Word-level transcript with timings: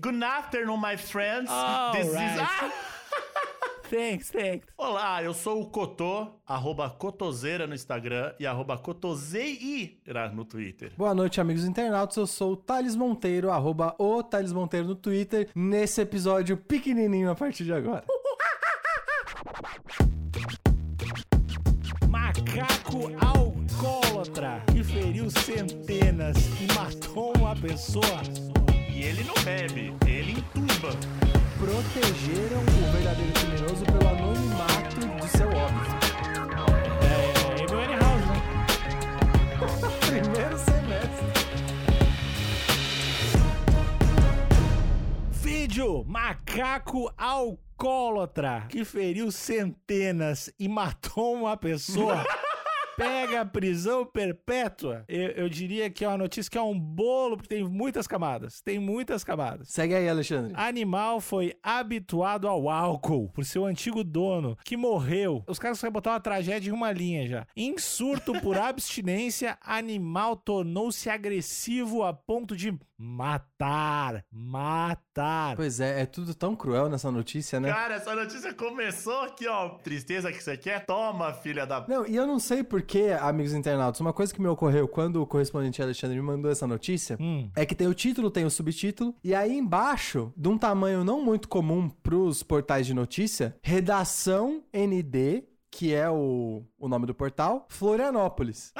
Good 0.00 0.22
afternoon, 0.22 0.76
my 0.76 0.98
friends. 0.98 1.50
All 1.50 1.92
This 1.92 2.08
is... 2.08 2.12
right. 2.12 2.40
Ah! 2.40 2.70
Thanks, 3.94 4.28
thanks. 4.28 4.66
Olá, 4.76 5.22
eu 5.22 5.32
sou 5.32 5.62
o 5.62 5.66
Cotô, 5.66 6.26
arroba 6.44 6.90
Cotoseira 6.90 7.64
no 7.64 7.76
Instagram 7.76 8.34
e 8.40 8.46
arroba 8.46 8.76
Cotoseira 8.76 10.32
no 10.34 10.44
Twitter. 10.44 10.90
Boa 10.96 11.14
noite, 11.14 11.40
amigos 11.40 11.64
internautas. 11.64 12.16
Eu 12.16 12.26
sou 12.26 12.54
o 12.54 12.56
Thales 12.56 12.96
Monteiro, 12.96 13.52
arroba 13.52 13.94
o 13.96 14.20
Thales 14.20 14.52
Monteiro 14.52 14.88
no 14.88 14.96
Twitter, 14.96 15.48
nesse 15.54 16.00
episódio 16.00 16.56
pequenininho 16.56 17.30
a 17.30 17.36
partir 17.36 17.62
de 17.62 17.72
agora. 17.72 18.02
Macaco 22.08 23.12
alcoólatra 23.24 24.60
que 24.72 24.82
feriu 24.82 25.30
centenas 25.30 26.36
e 26.60 26.66
matou 26.74 27.32
uma 27.38 27.54
pessoa. 27.54 28.22
E 28.92 29.04
ele 29.04 29.22
não 29.22 29.34
bebe, 29.44 29.94
ele 30.04 30.32
entuba. 30.32 31.33
Protegeram 31.58 32.60
o 32.60 32.92
verdadeiro 32.92 33.32
criminoso 33.32 33.84
pelo 33.84 34.08
anonimato 34.08 35.00
de 35.00 35.28
seu 35.28 35.48
óbito. 35.48 35.94
É, 37.00 37.14
Amy 37.72 37.96
House, 38.00 38.26
né? 38.26 38.38
Primeiro 40.00 40.58
semestre. 40.58 41.26
Vídeo: 45.30 46.04
macaco 46.04 47.12
alcoólatra 47.16 48.66
que 48.68 48.84
feriu 48.84 49.30
centenas 49.30 50.52
e 50.58 50.68
matou 50.68 51.34
uma 51.34 51.56
pessoa. 51.56 52.24
Pega 52.96 53.44
prisão 53.44 54.06
perpétua. 54.06 55.04
Eu, 55.08 55.30
eu 55.30 55.48
diria 55.48 55.90
que 55.90 56.04
é 56.04 56.08
uma 56.08 56.18
notícia 56.18 56.50
que 56.50 56.58
é 56.58 56.62
um 56.62 56.78
bolo, 56.78 57.36
porque 57.36 57.54
tem 57.54 57.64
muitas 57.64 58.06
camadas. 58.06 58.60
Tem 58.60 58.78
muitas 58.78 59.24
camadas. 59.24 59.68
Segue 59.68 59.94
aí, 59.94 60.08
Alexandre. 60.08 60.52
Animal 60.56 61.20
foi 61.20 61.54
habituado 61.62 62.46
ao 62.46 62.68
álcool 62.68 63.30
por 63.30 63.44
seu 63.44 63.64
antigo 63.64 64.04
dono, 64.04 64.56
que 64.64 64.76
morreu. 64.76 65.42
Os 65.46 65.58
caras 65.58 65.78
só 65.78 65.90
botar 65.90 66.12
uma 66.12 66.20
tragédia 66.20 66.70
em 66.70 66.72
uma 66.72 66.92
linha 66.92 67.26
já. 67.26 67.46
Em 67.56 67.76
surto 67.78 68.32
por 68.40 68.56
abstinência, 68.58 69.58
animal 69.60 70.36
tornou-se 70.36 71.08
agressivo 71.10 72.02
a 72.02 72.12
ponto 72.12 72.56
de 72.56 72.76
matar. 72.98 74.24
Matar. 74.30 75.56
Pois 75.56 75.80
é, 75.80 76.02
é 76.02 76.06
tudo 76.06 76.34
tão 76.34 76.54
cruel 76.54 76.88
nessa 76.88 77.10
notícia, 77.10 77.58
né? 77.60 77.72
Cara, 77.72 77.94
essa 77.94 78.14
notícia 78.14 78.52
começou 78.54 79.22
aqui, 79.22 79.46
ó. 79.46 79.70
Tristeza 79.70 80.30
que 80.32 80.42
você 80.42 80.56
quer? 80.56 80.84
Toma, 80.86 81.32
filha 81.32 81.66
da... 81.66 81.84
Não, 81.88 82.06
e 82.06 82.16
eu 82.16 82.26
não 82.26 82.38
sei 82.38 82.62
porquê, 82.62 83.16
amigos 83.20 83.52
internautas, 83.52 84.00
uma 84.00 84.12
coisa 84.12 84.32
que 84.32 84.40
me 84.40 84.48
ocorreu 84.48 84.86
quando 84.88 85.22
o 85.22 85.26
correspondente 85.26 85.82
Alexandre 85.82 86.16
me 86.16 86.22
mandou 86.22 86.50
essa 86.50 86.66
notícia 86.66 87.16
Hum. 87.20 87.50
é 87.54 87.64
que 87.66 87.74
tem 87.74 87.86
o 87.86 87.94
título, 87.94 88.30
tem 88.30 88.44
o 88.44 88.50
subtítulo, 88.50 89.14
e 89.22 89.34
aí 89.34 89.56
embaixo, 89.56 90.32
de 90.36 90.48
um 90.48 90.58
tamanho 90.58 91.04
não 91.04 91.22
muito 91.22 91.48
comum 91.48 91.88
pros 91.88 92.42
portais 92.42 92.86
de 92.86 92.94
notícia, 92.94 93.56
redação 93.62 94.62
ND, 94.72 95.44
que 95.70 95.92
é 95.92 96.08
o, 96.08 96.62
o 96.78 96.88
nome 96.88 97.04
do 97.06 97.14
portal, 97.14 97.66
Florianópolis. 97.68 98.72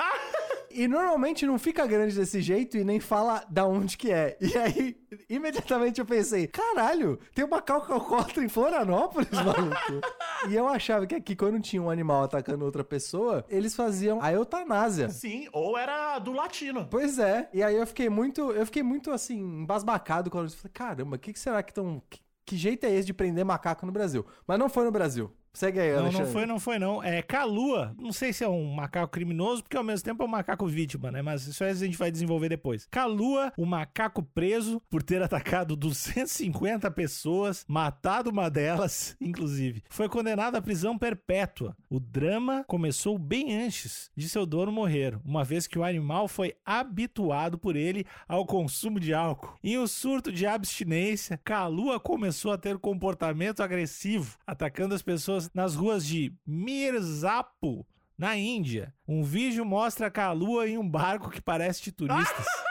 E 0.75 0.89
normalmente 0.89 1.47
não 1.47 1.59
fica 1.59 1.87
grande 1.87 2.17
desse 2.17 2.43
jeito 2.43 2.77
e 2.77 2.85
nem 2.85 2.99
fala 2.99 3.45
da 3.49 3.65
onde 3.65 3.97
que 3.97 4.11
é. 4.11 4.37
E 4.41 4.59
aí, 4.59 4.97
imediatamente 5.31 6.01
eu 6.01 6.07
pensei, 6.07 6.49
caralho, 6.49 7.19
tem 7.35 7.45
uma 7.45 7.63
calcocota 7.63 8.43
em 8.43 8.49
Florianópolis, 8.49 9.31
maluco. 9.31 10.07
e 10.49 10.55
eu 10.55 10.67
achava 10.67 11.07
que 11.07 11.15
aqui, 11.15 11.37
quando 11.37 11.61
tinha 11.61 11.81
um 11.81 11.89
animal 11.89 12.25
atacando 12.25 12.65
outra 12.65 12.83
pessoa, 12.83 13.45
eles 13.49 13.77
faziam 13.77 14.21
a 14.21 14.33
eutanásia. 14.33 15.09
Sim, 15.09 15.49
ou 15.53 15.79
era 15.79 16.19
do 16.19 16.33
latino. 16.33 16.89
Pois 16.91 17.19
é. 17.19 17.49
E 17.53 17.63
aí 17.63 17.77
eu 17.77 17.87
fiquei 17.87 18.09
muito, 18.09 18.51
eu 18.51 18.67
fiquei 18.67 18.83
muito 18.83 19.13
assim, 19.13 19.39
embasbacado 19.39 20.31
quando 20.31 20.47
eu 20.47 20.57
falei, 20.57 20.73
caramba, 20.73 21.17
o 21.17 21.19
que, 21.19 21.33
que 21.33 21.39
será 21.39 21.63
que 21.63 21.71
estão. 21.71 22.03
Que, 22.11 22.21
que 22.45 22.57
jeito 22.57 22.85
é 22.85 22.93
esse 22.93 23.07
de 23.07 23.15
prender 23.15 23.45
macaco 23.45 23.87
no 23.87 23.93
Brasil? 23.93 24.27
Mas 24.47 24.59
não 24.59 24.69
foi 24.69 24.85
no 24.85 24.91
Brasil. 24.91 25.33
Segue 25.55 25.79
aí, 25.79 25.93
Não, 25.93 26.01
Alexandre. 26.01 26.25
não 26.25 26.33
foi, 26.33 26.47
não 26.47 26.59
foi, 26.61 26.79
não. 26.81 27.03
É 27.03 27.23
Calua. 27.23 27.95
Não 27.97 28.13
sei 28.13 28.33
se 28.33 28.43
é 28.43 28.49
um 28.49 28.75
macaco 28.75 29.13
criminoso, 29.13 29.63
porque 29.63 29.77
ao 29.77 29.85
mesmo 29.85 30.05
tempo 30.05 30.23
é 30.23 30.27
um 30.27 30.29
macaco 30.29 30.67
vítima, 30.67 31.13
né? 31.13 31.23
Mas 31.23 31.47
isso 31.47 31.63
aí 31.63 31.71
a 31.71 31.75
gente 31.75 31.97
vai 31.97 32.11
desenvolver 32.11 32.49
depois. 32.49 32.89
Calua, 32.91 33.53
o 33.57 33.65
macaco 33.65 34.21
preso 34.23 34.83
por 34.91 35.01
ter 35.03 35.23
atacado 35.23 35.77
250 35.77 36.91
pessoas, 36.91 37.65
matado 37.69 38.31
uma 38.31 38.51
delas, 38.51 39.17
inclusive, 39.23 39.83
foi 39.89 40.09
condenado 40.09 40.57
à 40.57 40.61
prisão 40.63 40.99
perpétua. 40.99 41.77
O 41.89 42.01
drama 42.01 42.65
começou 42.67 43.17
bem 43.17 43.57
antes 43.65 44.11
de 44.17 44.29
seu 44.29 44.45
dono 44.45 44.73
morrer, 44.73 45.17
uma 45.25 45.45
vez 45.45 45.67
que 45.69 45.79
o 45.79 45.85
animal 45.85 46.27
foi 46.27 46.55
habituado 46.65 47.57
por 47.59 47.77
ele 47.77 48.05
ao 48.27 48.45
consumo 48.45 48.99
de 48.99 49.15
álcool. 49.15 49.57
Em 49.63 49.79
um 49.79 49.87
surto 49.87 50.33
de 50.33 50.47
abstinência, 50.47 51.39
Kalua 51.45 52.01
começou 52.01 52.51
a 52.53 52.59
ter 52.59 52.77
comportamento 52.79 53.63
agressivo, 53.63 54.37
atacando 54.45 54.95
as 54.95 55.03
pessoas 55.03 55.44
nas 55.53 55.75
ruas 55.75 56.07
de 56.07 56.33
Mirzapur, 56.47 57.85
na 58.17 58.37
Índia. 58.37 58.95
Um 59.07 59.23
vídeo 59.23 59.65
mostra 59.65 60.11
Kalua 60.11 60.69
em 60.69 60.79
um 60.79 60.89
barco 60.89 61.31
que 61.31 61.41
parece 61.41 61.83
de 61.83 61.93
turistas. 61.93 62.47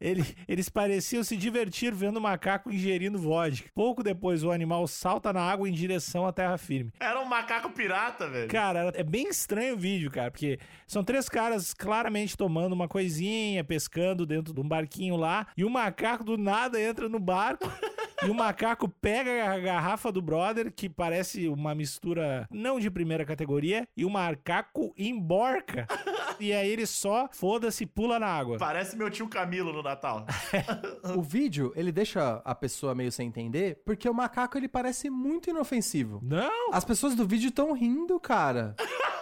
Ele- 0.00 0.24
eles 0.46 0.68
pareciam 0.68 1.24
se 1.24 1.36
divertir 1.36 1.92
vendo 1.94 2.18
o 2.18 2.20
macaco 2.20 2.70
ingerindo 2.70 3.18
vodka. 3.18 3.68
Pouco 3.74 4.02
depois, 4.02 4.42
o 4.44 4.50
animal 4.50 4.86
salta 4.86 5.32
na 5.32 5.40
água 5.42 5.68
em 5.68 5.72
direção 5.72 6.26
à 6.26 6.32
terra 6.32 6.56
firme. 6.58 6.92
Era 7.00 7.20
um 7.20 7.24
macaco 7.24 7.70
pirata, 7.70 8.28
velho. 8.28 8.48
Cara, 8.48 8.92
é 8.94 9.02
bem 9.02 9.28
estranho 9.28 9.74
o 9.74 9.78
vídeo, 9.78 10.10
cara, 10.10 10.30
porque 10.30 10.58
são 10.86 11.02
três 11.02 11.28
caras 11.28 11.74
claramente 11.74 12.36
tomando 12.36 12.72
uma 12.72 12.88
coisinha, 12.88 13.62
pescando 13.64 14.24
dentro 14.26 14.52
de 14.54 14.60
um 14.60 14.68
barquinho 14.68 15.16
lá, 15.16 15.46
e 15.56 15.64
o 15.64 15.70
macaco 15.70 16.24
do 16.24 16.36
nada 16.38 16.80
entra 16.80 17.08
no 17.08 17.18
barco. 17.18 17.64
E 18.20 18.28
o 18.28 18.34
macaco 18.34 18.88
pega 18.88 19.48
a 19.48 19.56
garrafa 19.60 20.10
do 20.10 20.20
brother, 20.20 20.72
que 20.72 20.88
parece 20.88 21.46
uma 21.46 21.72
mistura 21.72 22.48
não 22.50 22.80
de 22.80 22.90
primeira 22.90 23.24
categoria, 23.24 23.86
e 23.96 24.04
o 24.04 24.10
macaco 24.10 24.92
emborca. 24.98 25.86
E 26.40 26.52
aí 26.52 26.68
ele 26.68 26.86
só, 26.86 27.28
foda-se, 27.32 27.84
pula 27.86 28.18
na 28.18 28.26
água. 28.26 28.58
Parece 28.58 28.96
meu 28.96 29.10
tio 29.10 29.28
Camilo 29.28 29.72
no 29.72 29.82
Natal. 29.82 30.26
O 31.16 31.22
vídeo, 31.22 31.72
ele 31.74 31.90
deixa 31.90 32.40
a 32.44 32.54
pessoa 32.54 32.94
meio 32.94 33.10
sem 33.10 33.28
entender, 33.28 33.82
porque 33.84 34.08
o 34.08 34.14
macaco, 34.14 34.56
ele 34.58 34.68
parece 34.68 35.08
muito 35.10 35.50
inofensivo. 35.50 36.20
Não, 36.22 36.72
As 36.72 36.84
pessoas 36.84 37.14
do 37.14 37.26
vídeo 37.26 37.48
estão 37.48 37.72
rindo, 37.72 38.18
cara. 38.20 38.74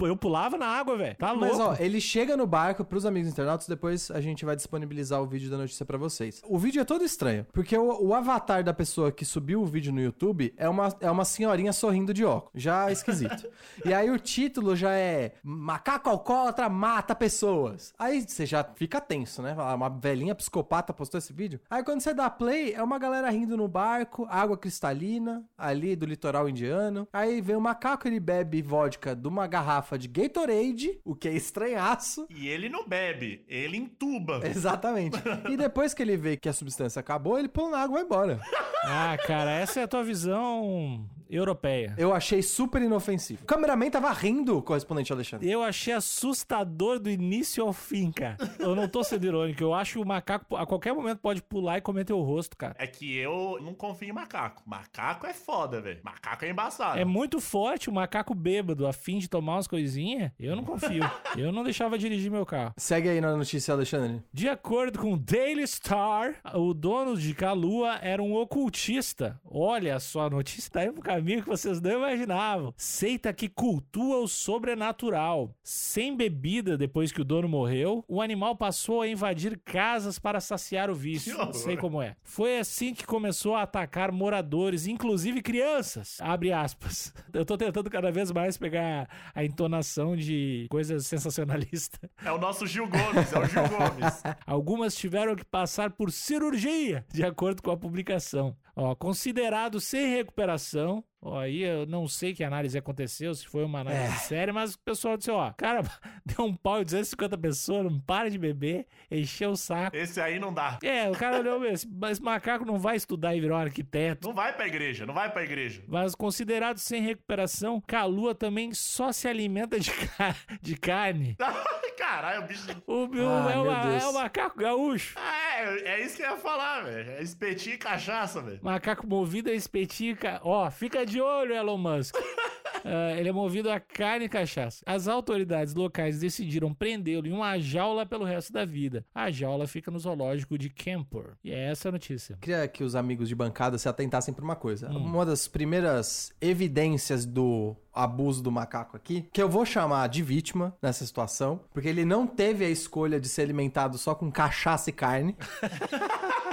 eu 0.00 0.16
pulava 0.16 0.56
na 0.58 0.66
água, 0.66 0.96
velho. 0.96 1.16
Tá 1.16 1.32
louco. 1.32 1.46
Mas, 1.46 1.60
ó, 1.60 1.76
ele 1.78 2.00
chega 2.00 2.36
no 2.36 2.46
barco 2.46 2.84
pros 2.84 3.06
amigos 3.06 3.30
internautas, 3.30 3.66
depois 3.66 4.10
a 4.10 4.20
gente 4.20 4.44
vai 4.44 4.56
disponibilizar 4.56 5.22
o 5.22 5.26
vídeo 5.26 5.50
da 5.50 5.56
notícia 5.56 5.86
pra 5.86 5.96
vocês. 5.96 6.42
O 6.44 6.58
vídeo 6.58 6.80
é 6.80 6.84
todo 6.84 7.04
estranho, 7.04 7.46
porque 7.52 7.76
o, 7.76 8.06
o 8.06 8.14
avatar 8.14 8.64
da 8.64 8.74
pessoa 8.74 9.12
que 9.12 9.24
subiu 9.24 9.62
o 9.62 9.66
vídeo 9.66 9.92
no 9.92 10.00
YouTube 10.00 10.52
é 10.56 10.68
uma, 10.68 10.88
é 11.00 11.10
uma 11.10 11.24
senhorinha 11.24 11.72
sorrindo 11.72 12.12
de 12.12 12.24
óculos. 12.24 12.62
Já 12.62 12.88
é 12.88 12.92
esquisito. 12.92 13.48
e 13.84 13.94
aí 13.94 14.10
o 14.10 14.18
título 14.18 14.74
já 14.74 14.92
é 14.92 15.34
Macaco 15.42 16.10
alcoólatra 16.10 16.68
mata 16.68 17.14
pessoas. 17.14 17.94
Aí 17.98 18.26
você 18.26 18.44
já 18.44 18.64
fica 18.64 19.00
tenso, 19.00 19.42
né? 19.42 19.54
Fala, 19.54 19.74
Uma 19.74 19.88
velhinha 19.88 20.34
psicopata 20.34 20.92
postou 20.92 21.18
esse 21.18 21.32
vídeo. 21.32 21.60
Aí 21.70 21.84
quando 21.84 22.00
você 22.00 22.12
dá 22.12 22.28
play, 22.28 22.74
é 22.74 22.82
uma 22.82 22.98
galera 22.98 23.30
rindo 23.30 23.56
no 23.56 23.68
barco, 23.68 24.26
água 24.28 24.56
cristalina, 24.56 25.44
ali 25.56 25.94
do 25.94 26.06
litoral 26.06 26.48
indiano. 26.48 27.06
Aí 27.12 27.40
vem 27.40 27.56
o 27.56 27.60
macaco, 27.60 28.08
ele 28.08 28.18
bebe 28.18 28.62
vodka 28.62 29.14
de 29.14 29.28
uma 29.28 29.46
garrafa 29.46 29.85
de 29.96 30.08
Gatorade, 30.08 30.98
o 31.04 31.14
que 31.14 31.28
é 31.28 31.32
estranhaço. 31.32 32.26
E 32.28 32.48
ele 32.48 32.68
não 32.68 32.88
bebe, 32.88 33.44
ele 33.46 33.76
entuba. 33.76 34.40
Exatamente. 34.48 35.16
E 35.48 35.56
depois 35.56 35.94
que 35.94 36.02
ele 36.02 36.16
vê 36.16 36.36
que 36.36 36.48
a 36.48 36.52
substância 36.52 36.98
acabou, 36.98 37.38
ele 37.38 37.48
pula 37.48 37.70
na 37.70 37.78
água 37.78 38.00
e 38.00 38.02
vai 38.02 38.04
embora. 38.04 38.40
Ah, 38.84 39.16
cara, 39.24 39.52
essa 39.52 39.78
é 39.78 39.82
a 39.84 39.88
tua 39.88 40.02
visão 40.02 41.08
europeia. 41.28 41.94
Eu 41.98 42.14
achei 42.14 42.42
super 42.42 42.82
inofensivo. 42.82 43.42
O 43.42 43.46
cameraman 43.46 43.90
tava 43.90 44.10
rindo, 44.12 44.60
correspondente 44.62 45.12
Alexandre. 45.12 45.50
Eu 45.50 45.62
achei 45.62 45.92
assustador 45.92 46.98
do 46.98 47.10
início 47.10 47.64
ao 47.64 47.72
fim, 47.72 48.10
cara. 48.10 48.36
Eu 48.58 48.74
não 48.74 48.88
tô 48.88 49.02
sendo 49.02 49.26
irônico. 49.26 49.62
Eu 49.62 49.74
acho 49.74 49.94
que 49.94 49.98
o 49.98 50.06
macaco 50.06 50.56
a 50.56 50.66
qualquer 50.66 50.92
momento 50.92 51.18
pode 51.18 51.42
pular 51.42 51.78
e 51.78 51.80
comer 51.80 52.04
teu 52.04 52.20
rosto, 52.20 52.56
cara. 52.56 52.74
É 52.78 52.86
que 52.86 53.16
eu 53.16 53.58
não 53.62 53.74
confio 53.74 54.08
em 54.08 54.12
macaco. 54.12 54.62
Macaco 54.66 55.26
é 55.26 55.34
foda, 55.34 55.80
velho. 55.80 56.00
Macaco 56.02 56.44
é 56.44 56.50
embaçado. 56.50 56.98
É 56.98 57.04
muito 57.04 57.40
forte 57.40 57.88
o 57.88 57.92
macaco 57.92 58.34
bêbado, 58.34 58.86
a 58.86 58.92
fim 58.92 59.18
de 59.18 59.28
tomar 59.28 59.54
umas 59.54 59.66
coisinhas. 59.66 60.30
Eu 60.38 60.56
não 60.56 60.64
confio. 60.64 61.02
Eu 61.36 61.52
não 61.52 61.64
deixava 61.64 61.98
dirigir 61.98 62.30
meu 62.30 62.46
carro. 62.46 62.72
Segue 62.76 63.08
aí 63.08 63.20
na 63.20 63.36
notícia, 63.36 63.74
Alexandre. 63.74 64.22
De 64.32 64.48
acordo 64.48 64.98
com 64.98 65.12
o 65.12 65.18
Daily 65.18 65.66
Star, 65.66 66.36
o 66.54 66.72
dono 66.72 67.16
de 67.16 67.34
Kalua 67.34 67.98
era 68.00 68.22
um 68.22 68.34
ocultista. 68.34 69.38
Olha 69.44 69.98
só, 70.00 70.26
a 70.26 70.30
notícia 70.30 70.70
tá 70.70 70.92
pro 70.92 71.02
caminho 71.16 71.42
que 71.42 71.48
vocês 71.48 71.80
não 71.80 71.92
imaginavam. 71.92 72.74
Seita 72.76 73.32
que 73.32 73.48
cultua 73.48 74.18
o 74.18 74.28
sobrenatural. 74.28 75.54
Sem 75.62 76.14
bebida 76.14 76.76
depois 76.76 77.10
que 77.10 77.22
o 77.22 77.24
dono 77.24 77.48
morreu, 77.48 78.04
o 78.06 78.20
animal 78.20 78.54
passou 78.54 79.00
a 79.00 79.08
invadir 79.08 79.58
casas 79.64 80.18
para 80.18 80.40
saciar 80.40 80.90
o 80.90 80.94
vício. 80.94 81.36
Não 81.36 81.52
sei 81.54 81.76
como 81.76 82.02
é. 82.02 82.16
Foi 82.22 82.58
assim 82.58 82.92
que 82.92 83.06
começou 83.06 83.54
a 83.54 83.62
atacar 83.62 84.12
moradores, 84.12 84.86
inclusive 84.86 85.40
crianças. 85.40 86.18
Abre 86.20 86.52
aspas. 86.52 87.14
Eu 87.32 87.46
tô 87.46 87.56
tentando 87.56 87.88
cada 87.88 88.12
vez 88.12 88.30
mais 88.30 88.58
pegar 88.58 89.08
a 89.34 89.42
entonação 89.42 90.14
de 90.14 90.66
coisas 90.70 91.06
sensacionalistas. 91.06 91.98
É 92.22 92.30
o 92.30 92.38
nosso 92.38 92.66
Gil 92.66 92.88
Gomes, 92.88 93.32
é 93.32 93.38
o 93.38 93.44
Gil 93.46 93.62
Gomes. 93.68 94.22
Algumas 94.46 94.94
tiveram 94.94 95.34
que 95.34 95.44
passar 95.44 95.90
por 95.90 96.12
cirurgia, 96.12 97.06
de 97.10 97.24
acordo 97.24 97.62
com 97.62 97.70
a 97.70 97.76
publicação. 97.76 98.54
Ó, 98.78 98.94
considerado 98.94 99.80
sem 99.80 100.14
recuperação. 100.14 101.02
Ó, 101.20 101.38
aí 101.40 101.62
eu 101.62 101.86
não 101.86 102.06
sei 102.06 102.34
que 102.34 102.44
análise 102.44 102.76
aconteceu, 102.78 103.34
se 103.34 103.46
foi 103.48 103.64
uma 103.64 103.80
análise 103.80 104.02
É. 104.14 104.18
séria, 104.18 104.52
mas 104.52 104.74
o 104.74 104.78
pessoal 104.78 105.16
disse, 105.16 105.30
ó, 105.30 105.50
cara, 105.52 105.80
deu 106.24 106.44
um 106.44 106.54
pau 106.54 106.80
em 106.80 106.84
250 106.84 107.36
pessoas, 107.38 107.84
não 107.84 107.98
para 107.98 108.30
de 108.30 108.38
beber, 108.38 108.86
encheu 109.10 109.50
o 109.50 109.56
saco. 109.56 109.96
Esse 109.96 110.20
aí 110.20 110.38
não 110.38 110.52
dá. 110.52 110.78
É, 110.82 111.08
o 111.10 111.14
cara 111.14 111.38
olhou, 111.40 111.64
esse, 111.64 111.88
esse 112.10 112.22
macaco 112.22 112.64
não 112.64 112.78
vai 112.78 112.96
estudar 112.96 113.34
e 113.34 113.40
virar 113.40 113.56
um 113.56 113.60
arquiteto. 113.60 114.28
Não 114.28 114.34
vai 114.34 114.52
pra 114.54 114.66
igreja, 114.68 115.04
não 115.06 115.14
vai 115.14 115.32
pra 115.32 115.42
igreja. 115.42 115.82
Mas 115.88 116.14
considerado 116.14 116.78
sem 116.78 117.02
recuperação, 117.02 117.80
Calua 117.80 118.34
também 118.34 118.72
só 118.74 119.10
se 119.10 119.26
alimenta 119.26 119.80
de, 119.80 119.90
ca- 119.90 120.36
de 120.62 120.76
carne. 120.76 121.36
Caralho, 121.96 122.44
o 122.44 122.46
bicho. 122.46 122.82
O 122.86 123.08
Ai, 123.46 123.54
é, 123.54 123.56
uma- 123.58 123.80
Deus. 123.86 124.02
é 124.04 124.06
o 124.08 124.14
macaco 124.14 124.58
gaúcho. 124.58 125.18
É, 125.18 125.45
é 125.62 126.02
isso 126.02 126.16
que 126.16 126.22
eu 126.22 126.30
ia 126.30 126.36
falar, 126.36 126.82
velho. 126.82 127.10
É 127.12 127.22
espetinho 127.22 127.74
e 127.74 127.78
cachaça, 127.78 128.40
velho. 128.40 128.60
Macaco 128.62 129.06
movido 129.06 129.50
a 129.50 129.54
espetica. 129.54 130.40
Ó, 130.42 130.70
fica 130.70 131.04
de 131.04 131.20
olho, 131.20 131.54
Elon 131.54 131.78
Musk. 131.78 132.16
Ah, 132.86 133.18
ele 133.18 133.28
é 133.28 133.32
movido 133.32 133.70
a 133.70 133.80
carne 133.80 134.26
e 134.26 134.28
cachaça. 134.28 134.82
As 134.86 135.08
autoridades 135.08 135.74
locais 135.74 136.20
decidiram 136.20 136.72
prendê-lo 136.72 137.26
em 137.26 137.32
uma 137.32 137.58
jaula 137.58 138.06
pelo 138.06 138.24
resto 138.24 138.52
da 138.52 138.64
vida. 138.64 139.04
A 139.12 139.30
jaula 139.30 139.66
fica 139.66 139.90
no 139.90 139.98
zoológico 139.98 140.56
de 140.56 140.70
Kemper. 140.70 141.34
E 141.42 141.50
é 141.50 141.70
essa 141.70 141.88
a 141.88 141.92
notícia. 141.92 142.38
Queria 142.40 142.68
que 142.68 142.84
os 142.84 142.94
amigos 142.94 143.28
de 143.28 143.34
bancada 143.34 143.76
se 143.76 143.88
atentassem 143.88 144.32
pra 144.32 144.44
uma 144.44 144.56
coisa. 144.56 144.88
Hum. 144.90 144.98
Uma 144.98 145.26
das 145.26 145.48
primeiras 145.48 146.32
evidências 146.40 147.26
do 147.26 147.74
abuso 147.92 148.42
do 148.42 148.52
macaco 148.52 148.96
aqui, 148.96 149.26
que 149.32 149.42
eu 149.42 149.48
vou 149.48 149.64
chamar 149.64 150.06
de 150.08 150.22
vítima 150.22 150.76
nessa 150.82 151.04
situação, 151.06 151.60
porque 151.72 151.88
ele 151.88 152.04
não 152.04 152.26
teve 152.26 152.64
a 152.64 152.68
escolha 152.68 153.18
de 153.18 153.26
ser 153.26 153.42
alimentado 153.42 153.96
só 153.96 154.14
com 154.14 154.30
cachaça 154.30 154.90
e 154.90 154.92
carne. 154.92 155.34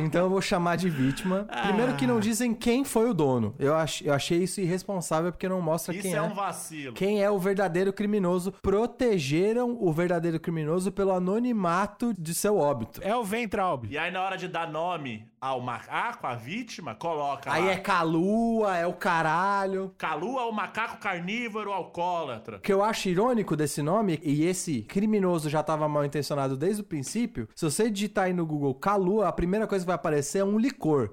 Então 0.00 0.24
eu 0.24 0.30
vou 0.30 0.40
chamar 0.40 0.76
de 0.76 0.88
vítima. 0.88 1.46
Primeiro 1.62 1.94
que 1.94 2.06
não 2.06 2.18
dizem 2.18 2.54
quem 2.54 2.84
foi 2.84 3.10
o 3.10 3.14
dono. 3.14 3.54
Eu, 3.58 3.74
ach, 3.74 4.00
eu 4.02 4.12
achei 4.14 4.42
isso 4.42 4.60
irresponsável 4.60 5.30
porque 5.32 5.48
não 5.48 5.60
mostra 5.60 5.94
Isso 5.94 6.02
quem 6.02 6.14
é 6.14 6.16
é. 6.16 6.22
um 6.22 6.34
vacilo. 6.34 6.94
Quem 6.94 7.22
é 7.22 7.30
o 7.30 7.38
verdadeiro 7.38 7.92
criminoso? 7.92 8.52
Protegeram 8.62 9.76
o 9.80 9.92
verdadeiro 9.92 10.38
criminoso 10.40 10.90
pelo 10.92 11.12
anonimato 11.12 12.14
de 12.18 12.34
seu 12.34 12.56
óbito. 12.58 13.00
É 13.02 13.14
o 13.16 13.24
Ventraub. 13.24 13.86
E 13.90 13.98
aí, 13.98 14.10
na 14.10 14.22
hora 14.22 14.36
de 14.36 14.48
dar 14.48 14.70
nome 14.70 15.30
ao 15.40 15.60
macaco, 15.60 16.24
à 16.26 16.34
vítima, 16.34 16.94
coloca 16.94 17.52
Aí 17.52 17.64
lá. 17.64 17.72
é 17.72 17.76
calua, 17.76 18.76
é 18.76 18.86
o 18.86 18.92
caralho. 18.92 19.92
Calu 19.98 20.38
é 20.38 20.44
o 20.44 20.52
macaco 20.52 20.98
carnívoro 20.98 21.72
alcoólatra. 21.72 22.58
O 22.58 22.60
que 22.60 22.72
eu 22.72 22.82
acho 22.82 23.08
irônico 23.08 23.56
desse 23.56 23.82
nome, 23.82 24.20
e 24.22 24.44
esse 24.44 24.82
criminoso 24.82 25.50
já 25.50 25.60
estava 25.60 25.88
mal 25.88 26.04
intencionado 26.04 26.56
desde 26.56 26.82
o 26.82 26.84
princípio, 26.84 27.48
se 27.56 27.64
você 27.64 27.90
digitar 27.90 28.26
aí 28.26 28.32
no 28.32 28.46
Google 28.46 28.72
Calua, 28.74 29.26
a 29.26 29.32
primeira 29.32 29.66
coisa 29.66 29.81
que 29.84 29.88
vai 29.88 29.96
aparecer 29.96 30.38
é 30.38 30.44
um 30.44 30.58
licor. 30.58 31.10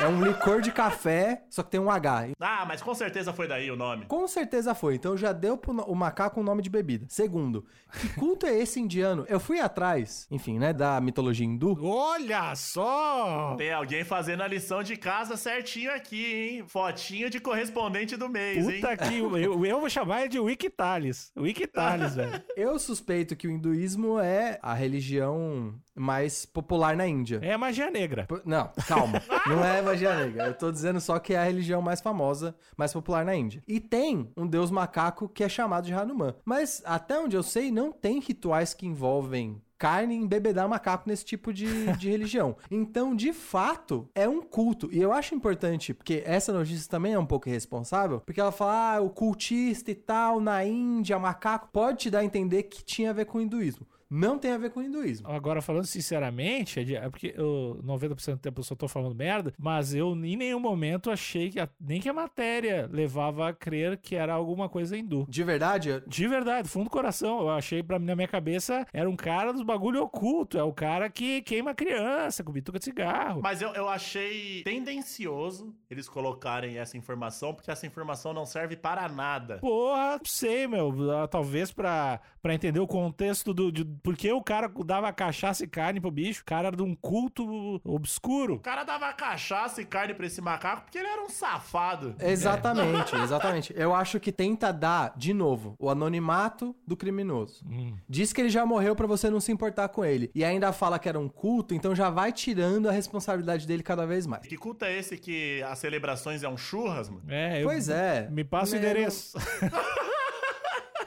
É 0.00 0.08
um 0.08 0.24
licor 0.24 0.60
de 0.60 0.72
café, 0.72 1.44
só 1.48 1.62
que 1.62 1.70
tem 1.70 1.80
um 1.80 1.90
H. 1.90 2.30
Ah, 2.40 2.64
mas 2.66 2.82
com 2.82 2.92
certeza 2.92 3.32
foi 3.32 3.46
daí 3.46 3.70
o 3.70 3.76
nome. 3.76 4.04
Com 4.06 4.26
certeza 4.26 4.74
foi, 4.74 4.96
então 4.96 5.16
já 5.16 5.32
deu 5.32 5.56
pro 5.56 5.72
o 5.84 5.94
macaco 5.94 6.40
um 6.40 6.42
nome 6.42 6.60
de 6.60 6.68
bebida. 6.68 7.06
Segundo, 7.08 7.64
que 8.00 8.08
culto 8.14 8.46
é 8.46 8.58
esse 8.58 8.80
indiano? 8.80 9.24
Eu 9.28 9.38
fui 9.38 9.60
atrás, 9.60 10.26
enfim, 10.30 10.58
né, 10.58 10.72
da 10.72 11.00
mitologia 11.00 11.46
hindu. 11.46 11.78
Olha 11.80 12.54
só! 12.56 13.54
Tem 13.56 13.72
alguém 13.72 14.02
fazendo 14.02 14.42
a 14.42 14.48
lição 14.48 14.82
de 14.82 14.96
casa 14.96 15.36
certinho 15.36 15.92
aqui, 15.92 16.34
hein? 16.34 16.64
Fotinho 16.66 17.30
de 17.30 17.38
correspondente 17.38 18.16
do 18.16 18.28
mês, 18.28 18.68
hein? 18.68 18.80
Puta 18.80 18.96
que. 18.96 19.18
Eu, 19.18 19.64
eu 19.64 19.80
vou 19.80 19.88
chamar 19.88 20.28
de 20.28 20.40
Wikitalis. 20.40 21.30
Wikitalis, 21.36 22.14
velho. 22.16 22.42
Eu 22.56 22.76
suspeito 22.78 23.36
que 23.36 23.46
o 23.46 23.50
hinduísmo 23.50 24.18
é 24.18 24.58
a 24.62 24.74
religião 24.74 25.74
mais 25.94 26.44
popular 26.44 26.96
na 26.96 27.06
Índia. 27.06 27.40
É 27.42 27.56
magia 27.56 27.90
negra. 27.90 28.26
Não, 28.44 28.70
calma. 28.86 29.22
Não 29.46 29.64
é 29.64 29.80
magia 29.80 30.14
negra. 30.14 30.46
Eu 30.46 30.54
tô 30.54 30.70
dizendo 30.72 31.00
só 31.00 31.18
que 31.18 31.34
é 31.34 31.38
a 31.38 31.44
religião 31.44 31.80
mais 31.80 32.00
famosa, 32.00 32.56
mais 32.76 32.92
popular 32.92 33.24
na 33.24 33.34
Índia. 33.34 33.62
E 33.66 33.80
tem 33.80 34.32
um 34.36 34.46
deus 34.46 34.70
macaco 34.70 35.28
que 35.28 35.44
é 35.44 35.48
chamado 35.48 35.84
de 35.84 35.92
Hanuman. 35.92 36.34
Mas 36.44 36.82
até 36.84 37.18
onde 37.18 37.36
eu 37.36 37.42
sei, 37.42 37.70
não 37.70 37.92
tem 37.92 38.20
rituais 38.20 38.74
que 38.74 38.86
envolvem 38.86 39.62
carne 39.84 40.14
embebedar 40.14 40.68
macaco 40.68 41.08
nesse 41.08 41.24
tipo 41.24 41.52
de, 41.52 41.66
de 41.98 42.08
religião. 42.08 42.56
Então, 42.70 43.14
de 43.14 43.32
fato, 43.32 44.08
é 44.14 44.28
um 44.28 44.40
culto. 44.40 44.88
E 44.90 45.00
eu 45.00 45.12
acho 45.12 45.34
importante, 45.34 45.92
porque 45.92 46.22
essa 46.24 46.52
notícia 46.52 46.88
também 46.88 47.12
é 47.12 47.18
um 47.18 47.26
pouco 47.26 47.48
irresponsável, 47.48 48.20
porque 48.20 48.40
ela 48.40 48.52
fala, 48.52 48.94
ah, 48.96 49.00
o 49.00 49.10
cultista 49.10 49.90
e 49.90 49.94
tal, 49.94 50.40
na 50.40 50.64
Índia, 50.64 51.18
macaco, 51.18 51.68
pode 51.72 51.98
te 51.98 52.10
dar 52.10 52.20
a 52.20 52.24
entender 52.24 52.64
que 52.64 52.82
tinha 52.82 53.10
a 53.10 53.12
ver 53.12 53.26
com 53.26 53.38
o 53.38 53.40
hinduísmo. 53.42 53.86
Não 54.16 54.38
tem 54.38 54.52
a 54.52 54.58
ver 54.58 54.70
com 54.70 54.80
o 54.80 54.82
hinduísmo. 54.82 55.28
Agora, 55.28 55.60
falando 55.60 55.86
sinceramente, 55.86 56.78
é 56.80 56.84
de- 56.84 56.94
é 56.96 57.08
porque 57.10 57.34
eu 57.36 57.80
90% 57.82 58.36
do 58.36 58.40
tempo 58.40 58.60
eu 58.60 58.64
só 58.64 58.74
tô 58.74 58.86
falando 58.86 59.14
merda, 59.14 59.52
mas 59.58 59.94
eu 59.94 60.12
em 60.14 60.36
nenhum 60.36 60.60
momento 60.60 61.10
achei 61.10 61.50
que 61.50 61.58
a- 61.58 61.68
nem 61.80 62.00
que 62.00 62.08
a 62.08 62.12
matéria 62.12 62.88
levava 62.92 63.48
a 63.48 63.52
crer 63.52 63.96
que 63.98 64.14
era 64.14 64.32
alguma 64.32 64.68
coisa 64.68 64.96
hindu. 64.96 65.26
De 65.28 65.42
verdade, 65.42 66.02
De 66.06 66.28
verdade, 66.28 66.68
fundo 66.68 66.84
do 66.84 66.90
coração, 66.90 67.40
eu 67.40 67.50
achei 67.50 67.82
pra 67.82 67.98
mim 67.98 68.06
na 68.06 68.14
minha 68.14 68.28
cabeça 68.28 68.86
era 68.92 69.08
um 69.10 69.16
cara 69.16 69.52
dos 69.52 69.62
bagulho 69.62 70.02
oculto, 70.02 70.56
é 70.58 70.62
o 70.62 70.72
cara 70.72 71.10
que 71.10 71.42
queima 71.42 71.74
criança 71.74 72.44
com 72.44 72.52
bituca 72.52 72.78
de 72.78 72.84
cigarro. 72.84 73.40
Mas 73.42 73.60
eu, 73.60 73.70
eu 73.74 73.88
achei 73.88 74.62
tendencioso 74.62 75.74
eles 75.90 76.08
colocarem 76.08 76.78
essa 76.78 76.96
informação, 76.96 77.54
porque 77.54 77.70
essa 77.70 77.86
informação 77.86 78.32
não 78.32 78.46
serve 78.46 78.76
para 78.76 79.08
nada. 79.08 79.58
Porra, 79.58 80.12
não 80.18 80.24
sei, 80.24 80.66
meu. 80.66 80.92
ah, 81.12 81.26
Talvez 81.26 81.72
pra, 81.72 82.20
pra 82.44 82.52
entender 82.54 82.78
o 82.78 82.86
contexto 82.86 83.54
do. 83.54 83.72
De, 83.72 83.86
por 84.02 84.14
que 84.14 84.30
o 84.30 84.42
cara 84.42 84.70
dava 84.84 85.10
cachaça 85.14 85.64
e 85.64 85.66
carne 85.66 85.98
pro 85.98 86.10
bicho? 86.10 86.42
O 86.42 86.44
cara 86.44 86.66
era 86.68 86.76
de 86.76 86.82
um 86.82 86.94
culto 86.94 87.80
obscuro. 87.82 88.56
O 88.56 88.60
cara 88.60 88.84
dava 88.84 89.10
cachaça 89.14 89.80
e 89.80 89.84
carne 89.86 90.12
pra 90.12 90.26
esse 90.26 90.42
macaco 90.42 90.82
porque 90.82 90.98
ele 90.98 91.08
era 91.08 91.22
um 91.22 91.30
safado. 91.30 92.14
Exatamente, 92.20 93.16
exatamente. 93.16 93.72
Eu 93.74 93.94
acho 93.94 94.20
que 94.20 94.30
tenta 94.30 94.70
dar, 94.70 95.14
de 95.16 95.32
novo, 95.32 95.74
o 95.78 95.88
anonimato 95.88 96.76
do 96.86 96.94
criminoso. 96.94 97.64
Hum. 97.66 97.96
Diz 98.06 98.30
que 98.30 98.42
ele 98.42 98.50
já 98.50 98.66
morreu 98.66 98.94
pra 98.94 99.06
você 99.06 99.30
não 99.30 99.40
se 99.40 99.50
importar 99.50 99.88
com 99.88 100.04
ele. 100.04 100.30
E 100.34 100.44
ainda 100.44 100.70
fala 100.70 100.98
que 100.98 101.08
era 101.08 101.18
um 101.18 101.30
culto, 101.30 101.74
então 101.74 101.94
já 101.94 102.10
vai 102.10 102.30
tirando 102.30 102.90
a 102.90 102.92
responsabilidade 102.92 103.66
dele 103.66 103.82
cada 103.82 104.04
vez 104.06 104.26
mais. 104.26 104.46
Que 104.46 104.58
culto 104.58 104.84
é 104.84 104.98
esse 104.98 105.16
que 105.16 105.62
as 105.62 105.78
celebrações 105.78 106.42
é 106.42 106.48
um 106.48 106.58
churras, 106.58 107.08
mano? 107.08 107.22
É, 107.26 107.62
eu- 107.62 107.66
Pois 107.68 107.88
é. 107.88 108.28
Me 108.30 108.44
passa 108.44 108.72
o 108.72 108.74
É, 108.76 108.78
endereço. 108.80 109.38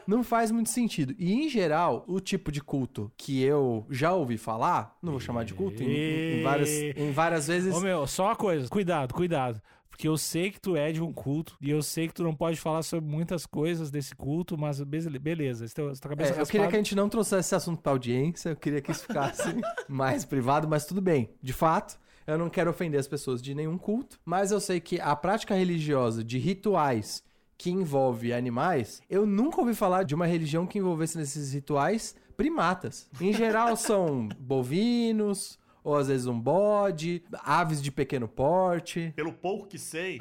Não 0.07 0.23
faz 0.23 0.49
muito 0.51 0.69
sentido. 0.69 1.13
E, 1.19 1.33
em 1.33 1.49
geral, 1.49 2.05
o 2.07 2.19
tipo 2.19 2.51
de 2.51 2.61
culto 2.61 3.11
que 3.17 3.41
eu 3.43 3.85
já 3.89 4.13
ouvi 4.13 4.37
falar, 4.37 4.95
não 5.01 5.11
vou 5.11 5.19
chamar 5.19 5.43
de 5.43 5.53
culto, 5.53 5.83
em, 5.83 5.87
em- 5.87 6.39
em 6.39 6.43
várias, 6.43 6.69
em 6.69 7.11
várias 7.11 7.47
vezes. 7.47 7.75
Ô, 7.75 7.81
meu, 7.81 8.07
só 8.07 8.25
uma 8.27 8.35
coisa. 8.35 8.67
Cuidado, 8.69 9.13
cuidado. 9.13 9.61
Porque 9.89 10.07
eu 10.07 10.15
sei 10.15 10.51
que 10.51 10.61
tu 10.61 10.75
é 10.77 10.91
de 10.91 11.01
um 11.01 11.11
culto 11.11 11.57
e 11.59 11.71
eu 11.71 11.81
sei 11.81 12.07
que 12.07 12.13
tu 12.13 12.23
não 12.23 12.35
pode 12.35 12.59
falar 12.59 12.83
sobre 12.83 13.09
muitas 13.09 13.47
coisas 13.47 13.89
desse 13.89 14.15
culto, 14.15 14.55
mas 14.55 14.79
be- 14.83 15.17
beleza. 15.19 15.65
Teu, 15.73 15.91
tua 15.99 16.09
cabeça 16.11 16.35
É, 16.35 16.41
eu 16.41 16.45
queria 16.45 16.67
que 16.67 16.75
a 16.75 16.77
gente 16.77 16.95
não 16.95 17.09
trouxesse 17.09 17.47
esse 17.47 17.55
assunto 17.55 17.81
pra 17.81 17.93
audiência, 17.93 18.49
eu 18.49 18.55
queria 18.55 18.79
que 18.79 18.91
isso 18.91 19.01
ficasse 19.07 19.41
mais 19.89 20.23
privado, 20.23 20.67
mas 20.67 20.85
tudo 20.85 21.01
bem. 21.01 21.31
De 21.41 21.51
fato, 21.51 21.99
eu 22.27 22.37
não 22.37 22.47
quero 22.47 22.69
ofender 22.69 22.99
as 22.99 23.07
pessoas 23.07 23.41
de 23.41 23.55
nenhum 23.55 23.75
culto, 23.75 24.19
mas 24.23 24.51
eu 24.51 24.59
sei 24.59 24.79
que 24.79 25.01
a 25.01 25.15
prática 25.15 25.55
religiosa 25.55 26.23
de 26.23 26.37
rituais 26.37 27.23
que 27.57 27.71
envolve 27.71 28.31
animais, 28.31 29.01
eu 29.09 29.25
nunca 29.25 29.59
ouvi 29.59 29.73
falar 29.73 30.03
de 30.03 30.13
uma 30.13 30.27
religião 30.27 30.67
que 30.67 30.77
envolvesse 30.77 31.17
nesses 31.17 31.53
rituais 31.53 32.15
primatas. 32.35 33.09
Em 33.19 33.33
geral 33.33 33.75
são 33.77 34.29
bovinos, 34.39 35.57
ou 35.83 35.95
às 35.95 36.07
vezes 36.07 36.27
um 36.27 36.39
bode, 36.39 37.23
aves 37.43 37.81
de 37.81 37.91
pequeno 37.91 38.27
porte. 38.27 39.13
Pelo 39.15 39.33
pouco 39.33 39.67
que 39.67 39.79
sei. 39.79 40.19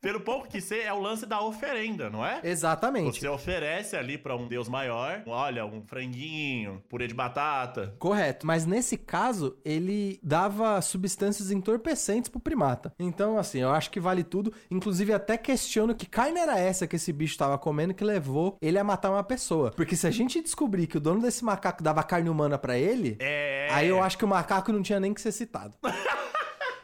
Pelo 0.00 0.20
pouco 0.20 0.48
que 0.48 0.60
sei, 0.60 0.82
é 0.82 0.92
o 0.92 1.00
lance 1.00 1.26
da 1.26 1.40
oferenda, 1.42 2.08
não 2.08 2.24
é? 2.24 2.40
Exatamente. 2.44 3.20
Você 3.20 3.28
oferece 3.28 3.96
ali 3.96 4.16
pra 4.16 4.36
um 4.36 4.46
deus 4.46 4.68
maior, 4.68 5.22
olha, 5.26 5.64
um 5.66 5.82
franguinho, 5.82 6.82
purê 6.88 7.06
de 7.06 7.14
batata. 7.14 7.94
Correto. 7.98 8.46
Mas 8.46 8.64
nesse 8.64 8.96
caso, 8.96 9.56
ele 9.64 10.18
dava 10.22 10.80
substâncias 10.80 11.50
entorpecentes 11.50 12.30
pro 12.30 12.40
primata. 12.40 12.92
Então, 12.98 13.38
assim, 13.38 13.60
eu 13.60 13.70
acho 13.70 13.90
que 13.90 14.00
vale 14.00 14.22
tudo. 14.22 14.52
Inclusive, 14.70 15.12
até 15.12 15.36
questiono 15.36 15.94
que 15.94 16.06
carne 16.06 16.38
era 16.38 16.58
essa 16.58 16.86
que 16.86 16.96
esse 16.96 17.12
bicho 17.12 17.36
tava 17.36 17.58
comendo 17.58 17.94
que 17.94 18.04
levou 18.04 18.56
ele 18.60 18.78
a 18.78 18.84
matar 18.84 19.10
uma 19.10 19.24
pessoa. 19.24 19.72
Porque 19.72 19.96
se 19.96 20.06
a 20.06 20.10
gente 20.10 20.40
descobrir 20.42 20.86
que 20.86 20.96
o 20.96 21.00
dono 21.00 21.20
desse 21.20 21.44
macaco 21.44 21.82
dava 21.82 22.02
carne 22.02 22.28
humana 22.30 22.56
pra 22.58 22.78
ele, 22.78 23.16
É. 23.20 23.68
aí 23.72 23.88
eu 23.88 24.02
acho 24.02 24.16
que 24.16 24.24
o 24.24 24.28
macaco 24.28 24.72
não 24.72 24.82
tinha 24.82 25.00
nem 25.00 25.12
que 25.12 25.20
ser 25.20 25.32
citado. 25.32 25.74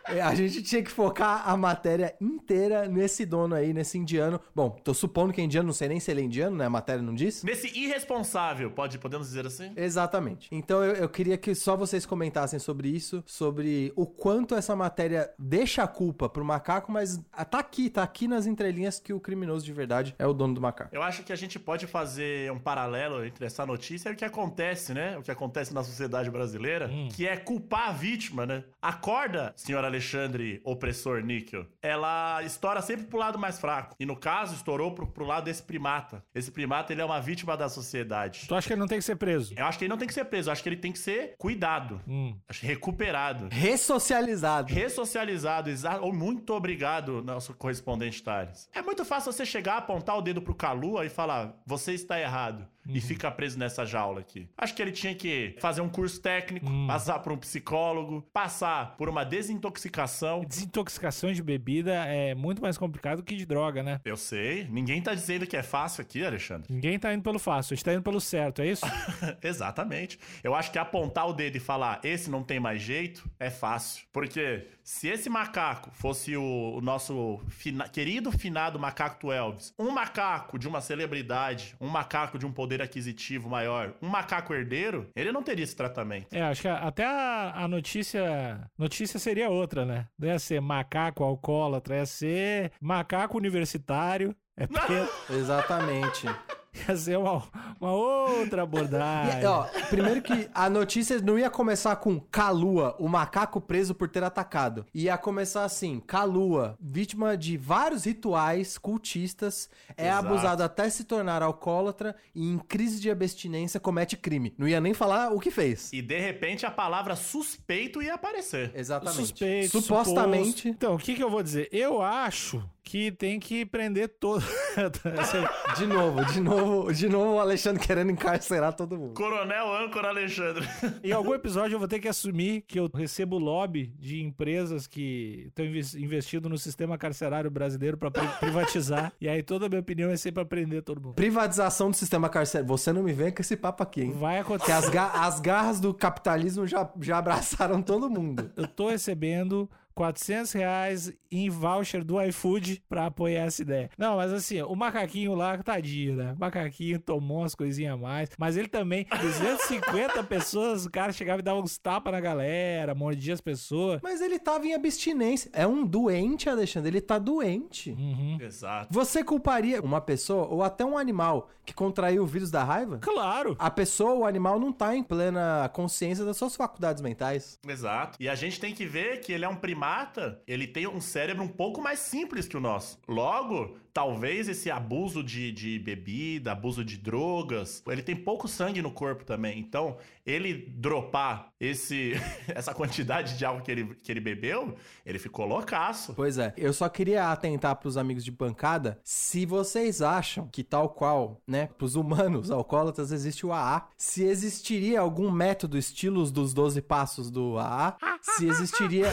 É, 0.06 0.20
A 0.20 0.34
gente 0.34 0.62
tinha 0.62 0.82
que 0.82 0.90
focar 0.90 1.48
a 1.48 1.56
matéria 1.56 2.14
inteira 2.20 2.86
nesse 2.88 3.24
dono 3.24 3.54
aí, 3.54 3.72
nesse 3.72 3.96
indiano. 3.96 4.40
Bom, 4.54 4.70
tô 4.70 4.92
supondo 4.92 5.32
que 5.32 5.40
é 5.40 5.44
indiano, 5.44 5.66
não 5.66 5.72
sei 5.72 5.88
nem 5.88 6.00
se 6.00 6.10
ele 6.10 6.20
é 6.20 6.24
indiano, 6.24 6.56
né? 6.56 6.66
A 6.66 6.70
matéria 6.70 7.02
não 7.02 7.14
diz. 7.14 7.42
Nesse 7.42 7.68
irresponsável, 7.78 8.70
pode, 8.70 8.98
podemos 8.98 9.28
dizer 9.28 9.46
assim? 9.46 9.72
Exatamente. 9.76 10.48
Então 10.52 10.84
eu, 10.84 10.94
eu 10.94 11.08
queria 11.08 11.38
que 11.38 11.54
só 11.54 11.76
vocês 11.76 12.04
comentassem 12.04 12.58
sobre 12.58 12.88
isso, 12.88 13.22
sobre 13.26 13.92
o 13.96 14.06
quanto 14.06 14.54
essa 14.54 14.76
matéria 14.76 15.30
deixa 15.38 15.82
a 15.82 15.88
culpa 15.88 16.28
pro 16.28 16.44
macaco, 16.44 16.92
mas 16.92 17.20
tá 17.50 17.58
aqui, 17.58 17.88
tá 17.88 18.02
aqui 18.02 18.28
nas 18.28 18.46
entrelinhas 18.46 19.00
que 19.00 19.12
o 19.12 19.20
criminoso 19.20 19.64
de 19.64 19.72
verdade 19.72 20.14
é 20.18 20.26
o 20.26 20.34
dono 20.34 20.54
do 20.54 20.60
macaco. 20.60 20.94
Eu 20.94 21.02
acho 21.02 21.22
que 21.22 21.32
a 21.32 21.36
gente 21.36 21.58
pode 21.58 21.86
fazer 21.86 22.50
um 22.52 22.58
paralelo 22.58 23.24
entre 23.24 23.46
essa 23.46 23.64
notícia 23.64 24.10
e 24.10 24.12
o 24.12 24.16
que 24.16 24.24
acontece, 24.24 24.92
né? 24.92 25.16
O 25.16 25.22
que 25.22 25.30
acontece 25.30 25.72
na 25.72 25.82
sociedade 25.82 26.30
brasileira, 26.30 26.90
que 27.14 27.26
é 27.26 27.36
culpar 27.36 27.88
a 27.88 27.92
vítima, 27.92 28.44
né? 28.44 28.64
A 28.82 28.92
corda, 28.92 29.52
senhor 29.56 29.84
Alexandre, 29.94 30.60
opressor 30.64 31.22
níquel, 31.22 31.66
ela 31.80 32.42
estoura 32.42 32.82
sempre 32.82 33.06
pro 33.06 33.18
lado 33.18 33.38
mais 33.38 33.58
fraco. 33.60 33.94
E 33.98 34.04
no 34.04 34.16
caso, 34.16 34.54
estourou 34.54 34.92
pro, 34.92 35.06
pro 35.06 35.24
lado 35.24 35.44
desse 35.44 35.62
primata. 35.62 36.24
Esse 36.34 36.50
primata, 36.50 36.92
ele 36.92 37.00
é 37.00 37.04
uma 37.04 37.20
vítima 37.20 37.56
da 37.56 37.68
sociedade. 37.68 38.46
Tu 38.48 38.54
acha 38.54 38.66
que 38.66 38.72
ele 38.72 38.80
não 38.80 38.88
tem 38.88 38.98
que 38.98 39.04
ser 39.04 39.16
preso? 39.16 39.54
Eu 39.56 39.64
acho 39.66 39.78
que 39.78 39.84
ele 39.84 39.88
não 39.90 39.96
tem 39.98 40.08
que 40.08 40.14
ser 40.14 40.24
preso, 40.24 40.48
eu 40.48 40.52
acho 40.52 40.62
que 40.62 40.68
ele 40.68 40.76
tem 40.76 40.92
que 40.92 40.98
ser 40.98 41.34
cuidado. 41.38 42.00
Hum. 42.08 42.36
Recuperado. 42.60 43.48
Ressocializado. 43.52 44.72
Ressocializado, 44.72 45.70
exa- 45.70 46.00
oh, 46.00 46.12
muito 46.12 46.52
obrigado, 46.52 47.22
nosso 47.22 47.54
correspondente 47.54 48.22
Thales. 48.22 48.68
É 48.74 48.82
muito 48.82 49.04
fácil 49.04 49.32
você 49.32 49.46
chegar, 49.46 49.76
apontar 49.78 50.16
o 50.18 50.22
dedo 50.22 50.42
pro 50.42 50.54
Calua 50.54 51.04
e 51.06 51.08
falar: 51.08 51.54
você 51.66 51.92
está 51.92 52.20
errado. 52.20 52.66
E 52.88 53.00
fica 53.00 53.30
preso 53.30 53.58
nessa 53.58 53.84
jaula 53.84 54.20
aqui. 54.20 54.48
Acho 54.56 54.74
que 54.74 54.82
ele 54.82 54.92
tinha 54.92 55.14
que 55.14 55.56
fazer 55.60 55.80
um 55.80 55.88
curso 55.88 56.20
técnico, 56.20 56.66
passar 56.86 57.18
por 57.20 57.32
um 57.32 57.36
psicólogo, 57.36 58.22
passar 58.32 58.96
por 58.96 59.08
uma 59.08 59.24
desintoxicação. 59.24 60.44
Desintoxicação 60.44 61.32
de 61.32 61.42
bebida 61.42 61.92
é 62.06 62.34
muito 62.34 62.60
mais 62.60 62.76
complicado 62.76 63.22
que 63.22 63.36
de 63.36 63.46
droga, 63.46 63.82
né? 63.82 64.00
Eu 64.04 64.16
sei, 64.16 64.68
ninguém 64.70 65.00
tá 65.00 65.14
dizendo 65.14 65.46
que 65.46 65.56
é 65.56 65.62
fácil 65.62 66.02
aqui, 66.02 66.24
Alexandre. 66.24 66.72
Ninguém 66.72 66.98
tá 66.98 67.12
indo 67.12 67.22
pelo 67.22 67.38
fácil, 67.38 67.74
a 67.74 67.76
gente 67.76 67.84
tá 67.84 67.92
indo 67.92 68.02
pelo 68.02 68.20
certo, 68.20 68.62
é 68.62 68.66
isso? 68.66 68.84
Exatamente. 69.42 70.18
Eu 70.42 70.54
acho 70.54 70.70
que 70.70 70.78
apontar 70.78 71.28
o 71.28 71.32
dedo 71.32 71.56
e 71.56 71.60
falar 71.60 72.00
esse 72.04 72.30
não 72.30 72.42
tem 72.42 72.60
mais 72.60 72.82
jeito 72.82 73.28
é 73.38 73.50
fácil. 73.50 74.04
Porque 74.12 74.66
se 74.84 75.08
esse 75.08 75.30
macaco 75.30 75.90
fosse 75.94 76.36
o, 76.36 76.74
o 76.76 76.80
nosso 76.82 77.40
fina- 77.48 77.88
querido 77.88 78.30
finado 78.30 78.78
macaco 78.78 79.18
do 79.26 79.32
Elvis, 79.32 79.72
um 79.78 79.90
macaco 79.90 80.58
de 80.58 80.68
uma 80.68 80.80
celebridade, 80.80 81.74
um 81.80 81.88
macaco 81.88 82.38
de 82.38 82.44
um 82.44 82.52
poder 82.52 82.82
aquisitivo 82.82 83.48
maior, 83.48 83.94
um 84.02 84.08
macaco 84.08 84.52
herdeiro, 84.52 85.08
ele 85.16 85.32
não 85.32 85.42
teria 85.42 85.64
esse 85.64 85.74
tratamento. 85.74 86.26
É, 86.32 86.42
acho 86.42 86.60
que 86.62 86.68
a- 86.68 86.78
até 86.78 87.04
a, 87.06 87.52
a 87.64 87.66
notícia 87.68 88.70
notícia 88.78 89.18
seria 89.18 89.48
outra, 89.48 89.84
né? 89.86 90.06
Não 90.18 90.28
ia 90.28 90.38
ser 90.38 90.60
macaco 90.60 91.24
alcoólatra, 91.24 91.96
ia 91.96 92.06
ser 92.06 92.72
macaco 92.80 93.38
universitário. 93.38 94.36
É 94.56 94.66
porque 94.68 94.92
Exatamente. 95.32 96.26
ia 96.88 96.96
ser 96.96 97.18
uma, 97.18 97.42
uma 97.80 97.92
outra 97.92 98.62
abordagem. 98.62 99.42
E, 99.42 99.46
ó, 99.46 99.64
primeiro 99.88 100.20
que 100.20 100.48
a 100.52 100.68
notícia 100.68 101.20
não 101.20 101.38
ia 101.38 101.48
começar 101.48 101.94
com 101.96 102.18
Kalua, 102.18 102.96
o 102.98 103.08
macaco 103.08 103.60
preso 103.60 103.94
por 103.94 104.08
ter 104.08 104.24
atacado. 104.24 104.84
Ia 104.92 105.16
começar 105.16 105.64
assim: 105.64 106.00
Kalua, 106.00 106.76
vítima 106.80 107.36
de 107.36 107.56
vários 107.56 108.04
rituais 108.04 108.76
cultistas, 108.76 109.70
é 109.96 110.08
Exato. 110.08 110.26
abusado 110.26 110.62
até 110.62 110.90
se 110.90 111.04
tornar 111.04 111.42
alcoólatra 111.42 112.16
e 112.34 112.44
em 112.44 112.58
crise 112.58 113.00
de 113.00 113.10
abstinência 113.10 113.78
comete 113.78 114.16
crime. 114.16 114.54
Não 114.58 114.66
ia 114.66 114.80
nem 114.80 114.94
falar 114.94 115.32
o 115.32 115.38
que 115.38 115.50
fez. 115.50 115.92
E 115.92 116.02
de 116.02 116.18
repente 116.18 116.66
a 116.66 116.70
palavra 116.70 117.14
suspeito 117.14 118.02
ia 118.02 118.14
aparecer. 118.14 118.72
Exatamente. 118.74 119.16
Suspeito, 119.16 119.80
Supostamente. 119.80 120.46
suposto. 120.48 120.68
Então, 120.68 120.94
o 120.94 120.98
que, 120.98 121.14
que 121.14 121.22
eu 121.22 121.30
vou 121.30 121.42
dizer? 121.42 121.68
Eu 121.70 122.02
acho 122.02 122.62
que 122.84 123.10
tem 123.10 123.40
que 123.40 123.64
prender 123.64 124.08
todo. 124.20 124.44
De 125.78 125.86
novo, 125.86 126.24
de 126.26 126.40
novo, 126.40 126.92
de 126.92 127.08
novo 127.08 127.34
o 127.34 127.40
Alexandre 127.40 127.82
querendo 127.84 128.10
encarcerar 128.10 128.72
todo 128.74 128.96
mundo. 128.98 129.14
Coronel 129.14 129.72
Âncora 129.74 130.08
Alexandre. 130.08 130.68
em 131.02 131.12
algum 131.12 131.34
episódio 131.34 131.74
eu 131.74 131.78
vou 131.78 131.88
ter 131.88 131.98
que 131.98 132.08
assumir 132.08 132.62
que 132.62 132.78
eu 132.78 132.90
recebo 132.94 133.38
lobby 133.38 133.92
de 133.98 134.22
empresas 134.22 134.86
que 134.86 135.44
estão 135.48 135.64
investindo 135.64 136.48
no 136.48 136.58
sistema 136.58 136.98
carcerário 136.98 137.50
brasileiro 137.50 137.96
pra 137.96 138.10
pri- 138.10 138.28
privatizar. 138.40 139.12
e 139.20 139.28
aí 139.28 139.42
toda 139.42 139.66
a 139.66 139.68
minha 139.68 139.80
opinião 139.80 140.10
é 140.10 140.16
sempre 140.16 140.34
pra 140.34 140.44
prender 140.44 140.82
todo 140.82 141.00
mundo. 141.00 141.14
Privatização 141.14 141.90
do 141.90 141.96
sistema 141.96 142.28
carcerário. 142.28 142.68
Você 142.68 142.92
não 142.92 143.02
me 143.02 143.12
vem 143.12 143.30
com 143.32 143.40
esse 143.42 143.56
papo 143.56 143.82
aqui, 143.82 144.02
hein? 144.02 144.12
Vai 144.12 144.38
acontecer. 144.38 144.72
as, 144.72 144.88
ga- 144.88 145.12
as 145.14 145.40
garras 145.40 145.80
do 145.80 145.92
capitalismo 145.94 146.66
já, 146.66 146.88
já 147.00 147.18
abraçaram 147.18 147.80
todo 147.82 148.10
mundo. 148.10 148.50
Eu 148.56 148.66
tô 148.66 148.88
recebendo 148.90 149.68
400 149.94 150.52
reais 150.52 151.12
em 151.30 151.48
voucher 151.50 152.04
do 152.04 152.20
iFood 152.22 152.82
pra 152.88 153.06
apoiar 153.06 153.44
essa 153.44 153.62
ideia. 153.62 153.90
Não, 153.98 154.16
mas 154.16 154.32
assim, 154.32 154.60
o 154.62 154.74
macaquinho 154.74 155.34
lá, 155.34 155.58
tadinho, 155.58 156.16
né? 156.16 156.32
O 156.36 156.40
macaquinho 156.40 156.98
tomou 156.98 157.38
umas 157.38 157.54
coisinhas 157.54 157.94
a 157.94 157.96
mais, 157.96 158.30
mas 158.38 158.56
ele 158.56 158.68
também, 158.68 159.06
250 159.20 160.22
pessoas, 160.24 160.86
o 160.86 160.90
cara 160.90 161.12
chegava 161.12 161.40
e 161.40 161.42
dava 161.42 161.60
uns 161.60 161.78
tapas 161.78 162.12
na 162.12 162.20
galera, 162.20 162.94
mordia 162.94 163.34
as 163.34 163.40
pessoas. 163.40 164.00
Mas 164.02 164.20
ele 164.20 164.38
tava 164.38 164.66
em 164.66 164.74
abstinência. 164.74 165.50
É 165.52 165.66
um 165.66 165.84
doente, 165.86 166.48
Alexandre. 166.48 166.90
Ele 166.90 167.00
tá 167.00 167.18
doente. 167.18 167.90
Uhum. 167.90 168.38
Exato. 168.40 168.88
Você 168.92 169.24
culparia 169.24 169.80
uma 169.80 170.00
pessoa 170.00 170.46
ou 170.46 170.62
até 170.62 170.84
um 170.84 170.96
animal 170.98 171.50
que 171.64 171.72
contraiu 171.72 172.22
o 172.22 172.26
vírus 172.26 172.50
da 172.50 172.62
raiva? 172.62 172.98
Claro! 172.98 173.56
A 173.58 173.70
pessoa, 173.70 174.14
o 174.14 174.24
animal, 174.26 174.60
não 174.60 174.72
tá 174.72 174.94
em 174.94 175.02
plena 175.02 175.68
consciência 175.72 176.24
das 176.24 176.36
suas 176.36 176.54
faculdades 176.54 177.02
mentais. 177.02 177.58
Exato. 177.66 178.18
E 178.20 178.28
a 178.28 178.34
gente 178.34 178.60
tem 178.60 178.74
que 178.74 178.84
ver 178.84 179.20
que 179.20 179.32
ele 179.32 179.44
é 179.44 179.48
um 179.48 179.56
primata, 179.84 180.40
ele 180.46 180.66
tem 180.66 180.86
um 180.86 181.00
cérebro 181.00 181.44
um 181.44 181.48
pouco 181.48 181.80
mais 181.80 181.98
simples 181.98 182.48
que 182.48 182.56
o 182.56 182.60
nosso. 182.60 182.98
Logo, 183.06 183.76
talvez 183.92 184.48
esse 184.48 184.70
abuso 184.70 185.22
de, 185.22 185.52
de 185.52 185.78
bebida, 185.78 186.52
abuso 186.52 186.84
de 186.84 186.96
drogas, 186.96 187.82
ele 187.86 188.02
tem 188.02 188.16
pouco 188.16 188.48
sangue 188.48 188.80
no 188.80 188.90
corpo 188.90 189.24
também. 189.24 189.58
Então, 189.58 189.98
ele 190.24 190.72
dropar 190.74 191.52
esse, 191.60 192.12
essa 192.48 192.74
quantidade 192.74 193.36
de 193.36 193.44
álcool 193.44 193.62
que 193.62 193.70
ele, 193.70 193.94
que 194.02 194.10
ele 194.10 194.20
bebeu, 194.20 194.74
ele 195.04 195.18
ficou 195.18 195.46
loucaço. 195.46 196.14
Pois 196.14 196.38
é. 196.38 196.52
Eu 196.56 196.72
só 196.72 196.88
queria 196.88 197.30
atentar 197.30 197.76
pros 197.76 197.96
amigos 197.96 198.24
de 198.24 198.30
bancada 198.30 198.98
se 199.04 199.44
vocês 199.44 200.00
acham 200.00 200.48
que 200.48 200.64
tal 200.64 200.88
qual, 200.88 201.40
né, 201.46 201.68
pros 201.78 201.94
humanos 201.94 202.50
alcoólatras 202.50 203.12
existe 203.12 203.44
o 203.44 203.52
AA, 203.52 203.86
se 203.96 204.24
existiria 204.24 205.00
algum 205.00 205.30
método 205.30 205.76
estilos 205.76 206.32
dos 206.32 206.54
12 206.54 206.80
passos 206.82 207.30
do 207.30 207.58
AA, 207.58 207.96
se 208.22 208.48
existiria 208.48 209.12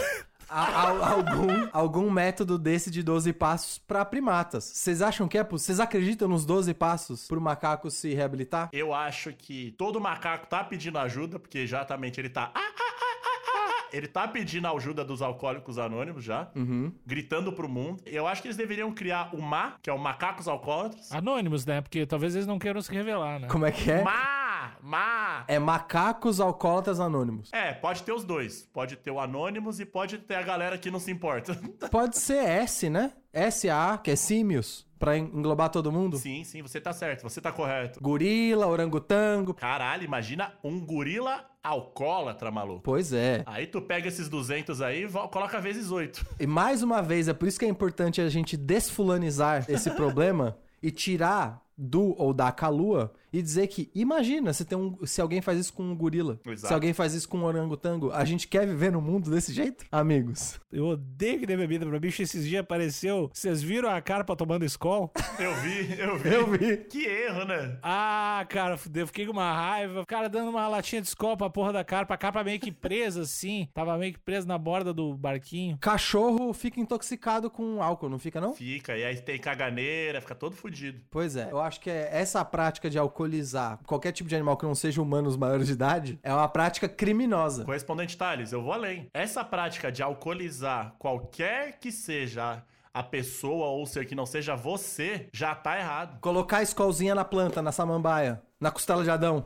a- 0.52 0.90
a- 0.90 1.12
algum, 1.14 1.68
algum 1.72 2.10
método 2.12 2.58
desse 2.58 2.92
de 2.92 3.02
12 3.02 3.32
passos 3.34 3.78
pra 3.80 4.04
primatas. 4.06 4.64
Vocês 4.66 5.02
acham 5.02 5.28
que 5.28 5.38
é 5.38 5.44
possível? 5.44 5.62
Vocês 5.62 5.80
acreditam 5.80 6.28
nos 6.28 6.46
12 6.46 6.74
passos 6.74 7.28
pro 7.28 7.40
macaco 7.40 7.90
se 7.90 8.14
reabilitar? 8.14 8.70
Eu 8.74 8.94
acho 8.94 9.32
que 9.34 9.74
todo 9.78 10.00
macaco 10.02 10.48
tá 10.48 10.64
pedindo 10.64 10.98
ajuda, 11.00 11.40
porque 11.40 11.60
exatamente 11.60 12.20
ele 12.20 12.30
tá. 12.30 12.52
"Ah, 12.54 12.60
ah, 12.60 12.62
ah, 12.62 12.74
ah, 12.80 13.42
ah, 13.46 13.84
ah". 13.84 13.90
Ele 13.94 14.08
tá 14.08 14.28
pedindo 14.28 14.68
a 14.68 14.72
ajuda 14.72 15.04
dos 15.06 15.22
alcoólicos 15.22 15.78
anônimos 15.78 16.24
já, 16.24 16.50
Uhum. 16.56 16.92
gritando 17.06 17.52
pro 17.54 17.70
mundo. 17.70 18.02
Eu 18.06 18.26
acho 18.28 18.42
que 18.42 18.48
eles 18.48 18.58
deveriam 18.58 18.92
criar 18.92 19.30
o 19.34 19.42
MA, 19.42 19.74
que 19.82 19.90
é 19.90 19.94
o 19.94 20.00
Macacos 20.00 20.48
Alcoólatras. 20.48 21.12
Anônimos, 21.12 21.66
né? 21.66 21.82
Porque 21.82 22.06
talvez 22.06 22.34
eles 22.36 22.48
não 22.48 22.58
queiram 22.58 22.82
se 22.82 22.92
revelar, 22.92 23.40
né? 23.40 23.48
Como 23.48 23.66
é 23.66 23.72
que 23.72 23.92
é? 23.92 24.02
MA! 24.04 24.41
MA! 24.82 25.46
É 25.48 25.58
macacos 25.60 26.40
alcoólatras 26.40 27.00
anônimos. 27.00 27.50
É, 27.54 27.74
pode 27.74 28.04
ter 28.04 28.12
os 28.14 28.24
dois. 28.24 28.64
Pode 28.74 28.96
ter 28.96 29.12
o 29.12 29.20
Anônimos 29.20 29.80
e 29.80 29.86
pode 29.86 30.18
ter 30.20 30.36
a 30.36 30.42
galera 30.42 30.78
que 30.78 30.92
não 30.92 31.00
se 31.00 31.12
importa. 31.12 31.56
Pode 31.92 32.18
ser 32.18 32.44
S, 32.44 32.90
né? 32.90 33.14
SA, 33.52 33.98
que 34.04 34.12
é 34.12 34.16
símios, 34.16 34.86
pra 35.00 35.18
en- 35.18 35.32
englobar 35.34 35.70
todo 35.70 35.92
mundo. 35.92 36.18
sim, 36.18 36.44
sim, 36.44 36.62
você 36.62 36.80
tá 36.82 36.92
certo, 36.94 37.24
você 37.24 37.40
tá 37.40 37.52
correto. 37.52 38.00
Gorila, 38.02 38.68
orangotango. 38.68 39.54
Caralho, 39.54 40.04
imagina 40.04 40.54
um 40.64 40.80
gorila 40.86 41.46
alcoólatra, 41.64 42.52
maluco. 42.52 42.82
Pois 42.84 43.14
é. 43.14 43.44
Aí 43.46 43.68
tu 43.68 43.82
pega 43.82 44.08
esses 44.08 44.28
200 44.28 44.82
aí 44.82 45.06
e 45.06 45.10
coloca 45.30 45.60
vezes 45.62 45.92
8. 45.92 46.26
E 46.40 46.46
mais 46.48 46.84
uma 46.84 47.02
vez, 47.02 47.28
é 47.28 47.34
por 47.34 47.48
isso 47.48 47.58
que 47.60 47.66
é 47.66 47.70
importante 47.70 48.20
a 48.20 48.30
gente 48.30 48.58
desfulanizar 48.58 49.66
esse 49.70 49.90
problema 49.96 50.58
e 50.84 50.92
tirar 50.92 51.62
do 51.78 52.16
ou 52.22 52.34
da 52.34 52.52
calua 52.52 53.14
e 53.34 53.42
dizer 53.42 53.68
que, 53.68 53.90
imagina 53.94 54.54
se, 54.54 54.64
tem 54.64 54.78
um, 54.78 54.98
se 55.06 55.20
alguém 55.20 55.42
faz 55.42 55.60
isso 55.60 55.74
com 55.74 55.84
um 55.84 55.96
gorila, 55.96 56.40
Exato. 56.46 56.68
se 56.68 56.74
alguém 56.74 56.94
faz 56.94 57.14
isso 57.14 57.28
com 57.28 57.40
um 57.40 57.44
orangotango, 57.44 58.12
a 58.12 58.24
gente 58.24 58.48
quer 58.48 58.68
viver 58.68 58.92
no 58.92 59.02
mundo 59.02 59.30
desse 59.32 59.54
jeito? 59.54 59.86
Amigos, 59.92 60.60
Eu 60.72 60.86
odeio 60.86 61.40
que 61.40 61.46
dê 61.46 61.58
bebida 61.58 61.86
pra 61.86 62.00
bicho. 62.00 62.22
Esses 62.22 62.48
dias 62.48 62.62
apareceu. 62.62 63.30
Vocês 63.34 63.62
viram 63.62 63.90
a 63.90 64.02
carpa 64.02 64.36
tomando 64.36 64.64
Skol? 64.66 65.12
Eu 65.40 65.56
vi, 65.56 66.00
eu 66.00 66.18
vi. 66.18 66.34
eu 66.34 66.48
vi. 66.48 66.78
Que 66.78 67.06
erro, 67.06 67.46
né? 67.46 67.80
Ah, 67.82 68.46
cara, 68.48 68.78
fudeu, 68.78 69.08
fiquei 69.08 69.26
com 69.26 69.32
uma 69.32 69.52
raiva. 69.52 70.02
O 70.02 70.06
cara 70.06 70.30
dando 70.30 70.50
uma 70.50 70.68
latinha 70.68 71.02
de 71.02 71.08
Skol 71.08 71.36
pra 71.36 71.50
porra 71.50 71.74
da 71.74 71.84
carpa. 71.84 72.14
A 72.14 72.18
carpa 72.18 72.44
meio 72.44 72.60
que 72.60 72.72
presa 72.72 73.22
assim. 73.22 73.68
Tava 73.74 73.98
meio 73.98 74.14
que 74.14 74.20
presa 74.20 74.48
na 74.48 74.58
borda 74.58 74.94
do 74.94 75.16
barquinho. 75.16 75.78
Cachorro 75.80 76.54
fica 76.54 76.80
intoxicado 76.80 77.50
com 77.50 77.82
álcool, 77.82 78.10
não 78.10 78.20
fica 78.20 78.40
não? 78.40 78.54
Fica, 78.54 78.96
e 78.96 79.04
aí 79.04 79.20
tem 79.20 79.40
caganeira, 79.40 80.22
fica 80.22 80.36
todo 80.36 80.56
fudido. 80.56 81.02
Pois 81.10 81.36
é, 81.36 81.50
eu 81.52 81.60
acho 81.60 81.72
acho 81.72 81.80
que 81.80 81.90
é 81.90 82.10
essa 82.12 82.44
prática 82.44 82.90
de 82.90 82.98
alcoolizar 83.22 83.80
qualquer 83.86 84.12
tipo 84.12 84.30
de 84.30 84.36
animal 84.36 84.58
que 84.58 84.66
não 84.66 84.76
seja 84.76 85.02
humanos 85.02 85.38
maiores 85.38 85.68
de 85.68 85.74
idade 85.74 86.20
é 86.24 86.34
uma 86.34 86.48
prática 86.48 86.90
criminosa. 86.90 87.64
Correspondente 87.64 88.18
Thales, 88.18 88.52
eu 88.52 88.62
vou 88.62 88.74
além. 88.74 89.08
Essa 89.14 89.44
prática 89.44 89.92
de 89.92 90.02
alcoolizar 90.02 90.96
qualquer 90.98 91.80
que 91.80 91.92
seja 91.92 92.64
a 92.94 93.04
pessoa 93.04 93.68
ou 93.68 93.86
ser 93.86 94.06
que 94.06 94.16
não 94.16 94.26
seja 94.26 94.56
você, 94.56 95.30
já 95.32 95.56
tá 95.56 95.78
errado. 95.78 96.20
Colocar 96.20 96.58
a 96.58 96.64
escolzinha 96.64 97.16
na 97.16 97.24
planta, 97.24 97.62
na 97.62 97.72
samambaia, 97.72 98.42
na 98.60 98.70
costela 98.70 99.04
de 99.04 99.10
Adão. 99.10 99.46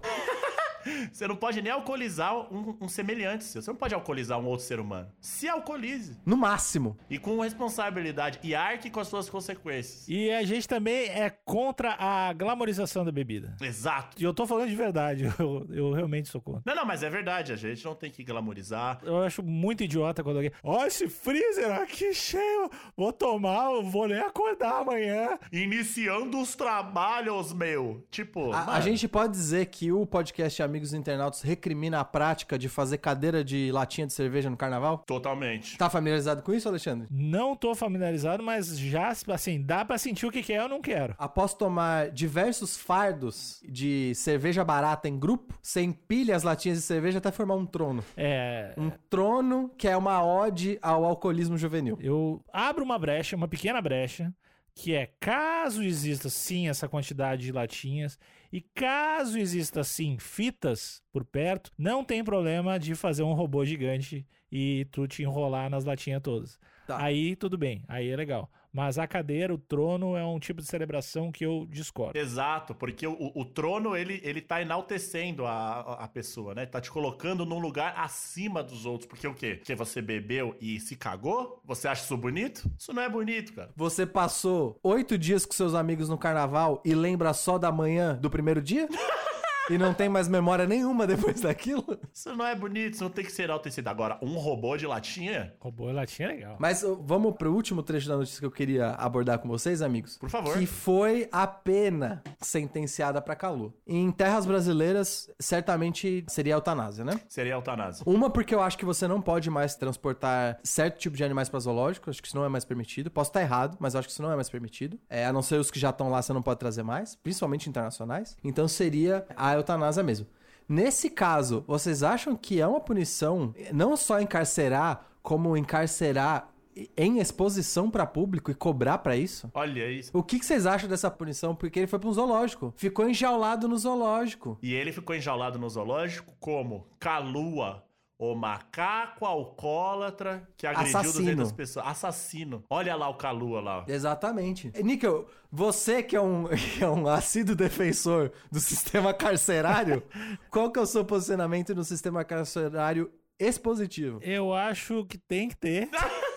Você 1.12 1.28
não 1.28 1.36
pode 1.36 1.62
nem 1.62 1.72
alcoolizar 1.72 2.36
um, 2.54 2.78
um 2.82 2.88
semelhante 2.88 3.44
seu. 3.44 3.62
Você 3.62 3.72
não 3.72 3.78
pode 3.78 3.94
alcoolizar 3.94 4.40
um 4.40 4.46
outro 4.46 4.66
ser 4.66 4.80
humano. 4.80 5.10
Se 5.20 5.48
alcoolize. 5.48 6.18
No 6.26 6.38
máximo. 6.38 6.98
E 7.10 7.18
com 7.18 7.40
responsabilidade. 7.40 8.40
E 8.44 8.54
arque 8.56 8.90
com 8.90 9.00
as 9.00 9.08
suas 9.08 9.30
consequências. 9.30 10.08
E 10.08 10.32
a 10.32 10.44
gente 10.44 10.68
também 10.68 11.08
é 11.10 11.30
contra 11.30 11.96
a 12.00 12.34
glamorização 12.34 13.04
da 13.04 13.12
bebida. 13.12 13.56
Exato. 13.62 14.22
E 14.22 14.24
eu 14.24 14.34
tô 14.34 14.46
falando 14.46 14.70
de 14.70 14.76
verdade, 14.76 15.26
eu, 15.40 15.68
eu 15.70 15.92
realmente 15.92 16.30
sou 16.30 16.42
contra. 16.42 16.62
Não, 16.66 16.76
não, 16.76 16.86
mas 16.86 17.04
é 17.04 17.10
verdade. 17.10 17.52
A 17.52 17.56
gente 17.56 17.84
não 17.86 17.96
tem 17.96 18.12
que 18.12 18.24
glamorizar. 18.24 19.00
Eu 19.04 19.24
acho 19.24 19.44
muito 19.44 19.84
idiota 19.84 20.24
quando 20.24 20.38
alguém. 20.38 20.52
Ó, 20.64 20.86
esse 20.86 21.08
freezer 21.08 21.72
aqui 21.72 22.14
cheio. 22.14 22.70
Vou 22.96 23.12
tomar, 23.12 23.72
eu 23.72 23.84
vou 23.84 24.08
nem 24.08 24.20
acordar 24.20 24.82
amanhã. 24.82 25.38
Iniciando 25.52 26.40
os 26.40 26.56
trabalhos, 26.56 27.54
meu. 27.54 28.06
Tipo. 28.10 28.52
A, 28.52 28.76
a 28.76 28.82
gente 28.82 29.08
pode 29.08 29.34
dizer 29.34 29.66
que 29.68 29.92
o 29.92 30.06
podcast 30.06 30.62
Amigos 30.76 30.94
Internautas 30.94 31.42
recrimina 31.42 32.02
a 32.02 32.04
prática 32.04 32.60
de 32.60 32.68
fazer 32.68 32.98
cadeira 32.98 33.46
de 33.46 33.72
latinha 33.72 34.06
de 34.06 34.12
cerveja 34.12 34.50
no 34.50 34.58
carnaval? 34.58 34.98
Totalmente. 35.08 35.78
Tá 35.78 35.90
familiarizado 35.90 36.42
com 36.42 36.54
isso, 36.54 36.68
Alexandre? 36.68 37.08
Não 37.10 37.56
tô 37.56 37.74
familiarizado, 37.74 38.44
mas 38.44 38.78
já, 38.78 39.14
assim, 39.30 39.62
dá 39.62 39.86
pra 39.86 39.98
sentir 39.98 40.26
o 40.26 40.32
que, 40.32 40.44
que 40.44 40.52
é, 40.52 40.60
eu 40.60 40.68
não 40.68 40.82
quero. 40.82 41.16
Após 41.18 41.54
tomar 41.54 42.10
diversos 42.12 42.76
fardos 42.76 43.64
de 43.66 44.14
cerveja 44.16 44.66
barata 44.66 45.08
em 45.08 45.18
grupo, 45.18 45.58
você 45.62 45.82
empilha 45.82 46.36
as 46.36 46.44
latinhas 46.44 46.80
de 46.80 46.84
cerveja 46.84 47.20
até 47.20 47.32
formar 47.32 47.56
um 47.56 47.66
trono. 47.66 48.04
É. 48.18 48.74
Um 48.78 48.90
trono 49.10 49.72
que 49.78 49.88
é 49.88 49.96
uma 49.96 50.26
ode 50.26 50.78
ao 50.82 51.06
alcoolismo 51.06 51.58
juvenil. 51.58 51.98
Eu 52.02 52.44
abro 52.52 52.84
uma 52.84 53.00
brecha, 53.00 53.38
uma 53.38 53.48
pequena 53.48 53.82
brecha, 53.82 54.34
que 54.74 54.94
é 54.94 55.10
caso 55.22 55.82
exista 55.82 56.30
sim 56.30 56.68
essa 56.68 56.90
quantidade 56.90 57.44
de 57.44 57.54
latinhas 57.54 58.20
e 58.52 58.62
caso 58.62 59.38
exista 59.38 59.84
sim 59.84 60.18
fitas 60.20 61.04
por 61.12 61.24
perto, 61.24 61.72
não 61.78 62.04
tem 62.04 62.24
problema 62.24 62.80
de 62.80 62.96
fazer 62.96 63.24
um 63.24 63.34
robô 63.34 63.66
gigante 63.66 64.26
e 64.52 64.86
tu 64.92 65.08
te 65.08 65.24
enrolar 65.24 65.70
nas 65.70 65.86
latinhas 65.86 66.22
todas. 66.22 66.60
Tá. 66.88 67.04
Aí 67.04 67.36
tudo 67.36 67.58
bem, 67.58 67.84
aí 67.88 68.10
é 68.10 68.16
legal. 68.16 68.50
Mas 68.76 69.00
a 69.00 69.08
cadeira, 69.08 69.54
o 69.54 69.58
trono, 69.58 70.18
é 70.18 70.26
um 70.26 70.38
tipo 70.38 70.62
de 70.62 70.68
celebração 70.68 71.32
que 71.32 71.46
eu 71.46 71.66
discordo. 71.70 72.20
Exato, 72.20 72.76
porque 72.76 73.08
o, 73.08 73.32
o 73.34 73.46
trono, 73.46 73.96
ele, 73.96 74.20
ele 74.22 74.42
tá 74.42 74.62
enaltecendo 74.62 75.46
a, 75.46 75.94
a 75.94 76.08
pessoa, 76.10 76.54
né? 76.54 76.66
Tá 76.66 76.82
te 76.82 76.92
colocando 76.92 77.46
num 77.46 77.60
lugar 77.60 77.94
acima 77.96 78.62
dos 78.62 78.86
outros. 78.86 79.08
Porque 79.08 79.26
o 79.26 79.34
quê? 79.34 79.56
Porque 79.56 79.74
você 79.76 80.02
bebeu 80.02 80.58
e 80.60 80.78
se 80.82 80.98
cagou? 80.98 81.62
Você 81.64 81.88
acha 81.88 82.04
isso 82.04 82.18
bonito? 82.18 82.70
Isso 82.78 82.92
não 82.92 83.02
é 83.02 83.08
bonito, 83.08 83.54
cara. 83.54 83.70
Você 83.78 84.06
passou 84.06 84.78
oito 84.84 85.18
dias 85.18 85.46
com 85.46 85.54
seus 85.54 85.74
amigos 85.74 86.10
no 86.10 86.18
carnaval 86.18 86.82
e 86.84 86.94
lembra 86.94 87.34
só 87.34 87.58
da 87.58 87.72
manhã 87.72 88.18
do 88.18 88.30
primeiro 88.30 88.62
dia? 88.62 88.90
e 89.70 89.78
não 89.78 89.94
tem 89.94 90.10
mais 90.10 90.28
memória 90.28 90.66
nenhuma 90.66 91.08
depois 91.08 91.42
daquilo? 91.42 92.00
Isso 92.14 92.36
não 92.36 92.46
é 92.46 92.56
bonito, 92.56 92.94
isso 92.94 93.04
não 93.04 93.12
tem 93.12 93.26
que 93.26 93.32
ser 93.32 93.44
enaltecido. 93.44 93.90
Agora, 93.90 94.18
um 94.22 94.38
robô 94.38 94.78
de 94.78 94.86
latinha? 94.86 95.54
Robô 95.60 95.90
e 95.90 95.94
latinha 95.94 96.30
é 96.30 96.32
legal. 96.32 96.58
Mas 96.60 96.84
vamos 97.02 97.36
pro 97.36 97.54
último 97.54 97.84
trecho 97.84 98.08
da 98.08 98.18
notícia 98.18 98.40
que 98.40 98.46
eu 98.46 98.52
queria 98.52 98.92
abordar 98.92 99.40
com 99.40 99.48
vocês, 99.48 99.82
amigos. 99.82 100.18
Por 100.18 100.30
favor. 100.30 100.58
Que 100.58 100.66
foi 100.66 101.28
a 101.32 101.46
pena 101.48 102.24
sentenciada 102.42 103.22
pra 103.22 103.36
Calu. 103.36 103.74
Em 103.86 104.12
terras 104.12 104.46
brasileiras, 104.46 105.30
certamente 105.40 106.26
seria 106.28 106.54
eutanásia, 106.54 107.04
né? 107.04 107.20
Seria 107.28 107.54
eutanásia. 107.54 108.04
Uma 108.06 108.30
porque 108.30 108.54
eu 108.54 108.62
acho 108.62 108.78
que 108.78 108.86
você 108.86 109.08
não 109.08 109.22
pode 109.22 109.50
mais 109.50 109.76
transportar 109.76 110.60
certo 110.64 110.98
tipo 110.98 111.16
de 111.16 111.24
animais 111.24 111.50
para 111.50 111.60
zoológico, 111.60 112.10
acho 112.10 112.22
que 112.22 112.28
isso 112.28 112.38
não 112.38 112.46
é 112.46 112.50
mais 112.50 112.66
permitido. 112.66 113.10
Posso 113.10 113.30
estar 113.30 113.42
errado, 113.42 113.78
mas 113.80 113.96
acho 113.96 114.08
que 114.08 114.12
isso 114.12 114.22
não 114.22 114.32
é 114.32 114.36
mais 114.36 114.50
permitido. 114.50 115.00
É, 115.10 115.26
a 115.26 115.34
não 115.34 115.42
ser 115.42 115.60
os 115.60 115.72
que 115.72 115.80
já 115.80 115.90
estão 115.90 116.10
lá, 116.10 116.22
você 116.22 116.34
não 116.34 116.42
pode 116.42 116.60
trazer 116.60 116.84
mais, 116.84 117.16
principalmente 117.16 117.70
internacionais. 117.70 118.38
Então 118.44 118.68
seria 118.68 119.26
a 119.36 119.54
eutanásia 119.54 120.04
mesmo. 120.04 120.28
Nesse 120.68 121.10
caso, 121.12 121.64
vocês 121.68 122.02
acham 122.02 122.36
que 122.36 122.60
é 122.60 122.66
uma 122.66 122.80
punição 122.80 123.54
não 123.72 123.96
só 123.96 124.20
encarcerar, 124.20 125.06
como 125.22 125.56
encarcerar 125.56 126.50
em 126.98 127.20
exposição 127.20 127.90
para 127.90 128.06
público 128.06 128.52
e 128.52 128.56
cobrar 128.56 128.98
para 128.98 129.16
isso? 129.16 129.50
Olha 129.54 129.90
isso. 129.90 130.12
O 130.14 130.22
que, 130.22 130.40
que 130.40 130.46
vocês 130.46 130.66
acham 130.66 130.90
dessa 130.90 131.10
punição? 131.10 131.56
Porque 131.56 131.80
ele 131.80 131.88
foi 131.88 132.00
para 132.00 132.10
um 132.10 132.14
zoológico. 132.14 132.74
Ficou 132.76 133.10
enjaulado 133.10 133.68
no 133.68 133.78
zoológico. 133.78 134.58
E 134.62 134.74
ele 134.74 134.92
ficou 134.92 135.16
enjaulado 135.16 135.58
no 135.58 135.70
zoológico 135.70 136.34
como 136.40 136.88
Calua, 137.00 137.84
o 138.18 138.34
macaco 138.34 139.26
alcoólatra 139.26 140.48
que 140.58 140.66
agrediu 140.66 140.98
Assassino. 141.00 141.24
200 141.24 141.52
pessoas. 141.52 141.88
Assassino. 141.88 142.64
Olha 142.70 142.96
lá 142.96 143.10
o 143.10 143.16
Calua 143.16 143.62
lá. 143.62 143.86
Exatamente. 143.88 144.72
Níquel, 144.84 145.28
você 145.52 146.02
que 146.02 146.16
é 146.16 146.22
um, 146.22 146.46
que 146.78 146.84
é 146.84 146.90
um 146.90 147.08
assíduo 147.08 147.56
defensor 147.56 148.32
do 148.52 148.60
sistema 148.60 149.14
carcerário, 149.14 150.04
qual 150.50 150.72
que 150.72 150.80
é 150.80 150.82
o 150.82 150.86
seu 150.86 151.04
posicionamento 151.06 151.76
no 151.76 151.84
sistema 151.84 152.24
carcerário 152.24 153.12
expositivo? 153.40 154.20
Eu 154.22 154.54
acho 154.54 155.06
que 155.06 155.18
tem 155.18 155.50
que 155.50 155.56
ter. 155.56 155.90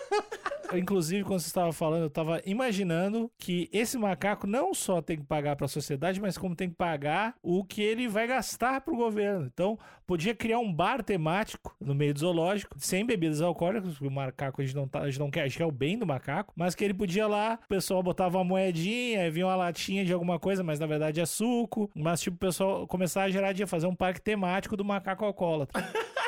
Inclusive, 0.73 1.23
quando 1.23 1.39
você 1.39 1.47
estava 1.47 1.73
falando, 1.73 2.01
eu 2.01 2.07
estava 2.07 2.41
imaginando 2.45 3.31
que 3.37 3.69
esse 3.73 3.97
macaco 3.97 4.45
não 4.45 4.73
só 4.73 5.01
tem 5.01 5.17
que 5.17 5.23
pagar 5.23 5.55
para 5.55 5.65
a 5.65 5.69
sociedade, 5.69 6.21
mas 6.21 6.37
como 6.37 6.55
tem 6.55 6.69
que 6.69 6.75
pagar 6.75 7.35
o 7.41 7.63
que 7.63 7.81
ele 7.81 8.07
vai 8.07 8.27
gastar 8.27 8.81
para 8.81 8.93
o 8.93 8.97
governo. 8.97 9.49
Então, 9.51 9.77
podia 10.05 10.35
criar 10.35 10.59
um 10.59 10.71
bar 10.71 11.03
temático 11.03 11.75
no 11.79 11.95
meio 11.95 12.13
do 12.13 12.19
zoológico, 12.19 12.75
sem 12.79 13.05
bebidas 13.05 13.41
alcoólicas, 13.41 13.93
porque 13.93 14.07
o 14.07 14.11
macaco 14.11 14.61
a 14.61 14.65
gente 14.65 14.75
não, 14.75 14.87
tá, 14.87 15.01
a 15.01 15.05
gente 15.09 15.19
não 15.19 15.31
quer, 15.31 15.41
a 15.41 15.47
gente 15.47 15.57
quer 15.57 15.65
o 15.65 15.71
bem 15.71 15.97
do 15.97 16.05
macaco, 16.05 16.53
mas 16.55 16.75
que 16.75 16.83
ele 16.83 16.93
podia 16.93 17.27
lá, 17.27 17.59
o 17.65 17.67
pessoal 17.67 18.03
botava 18.03 18.37
uma 18.37 18.43
moedinha, 18.43 19.21
aí 19.21 19.29
vinha 19.31 19.47
uma 19.47 19.55
latinha 19.55 20.05
de 20.05 20.13
alguma 20.13 20.39
coisa, 20.39 20.63
mas 20.63 20.79
na 20.79 20.85
verdade 20.85 21.19
é 21.19 21.25
suco, 21.25 21.89
mas 21.95 22.21
tipo, 22.21 22.35
o 22.35 22.39
pessoal 22.39 22.87
começar 22.87 23.23
a 23.23 23.29
gerar 23.29 23.53
dia, 23.53 23.67
fazer 23.67 23.87
um 23.87 23.95
parque 23.95 24.21
temático 24.21 24.77
do 24.77 24.85
macaco 24.85 25.25
alcoólatra. 25.25 25.83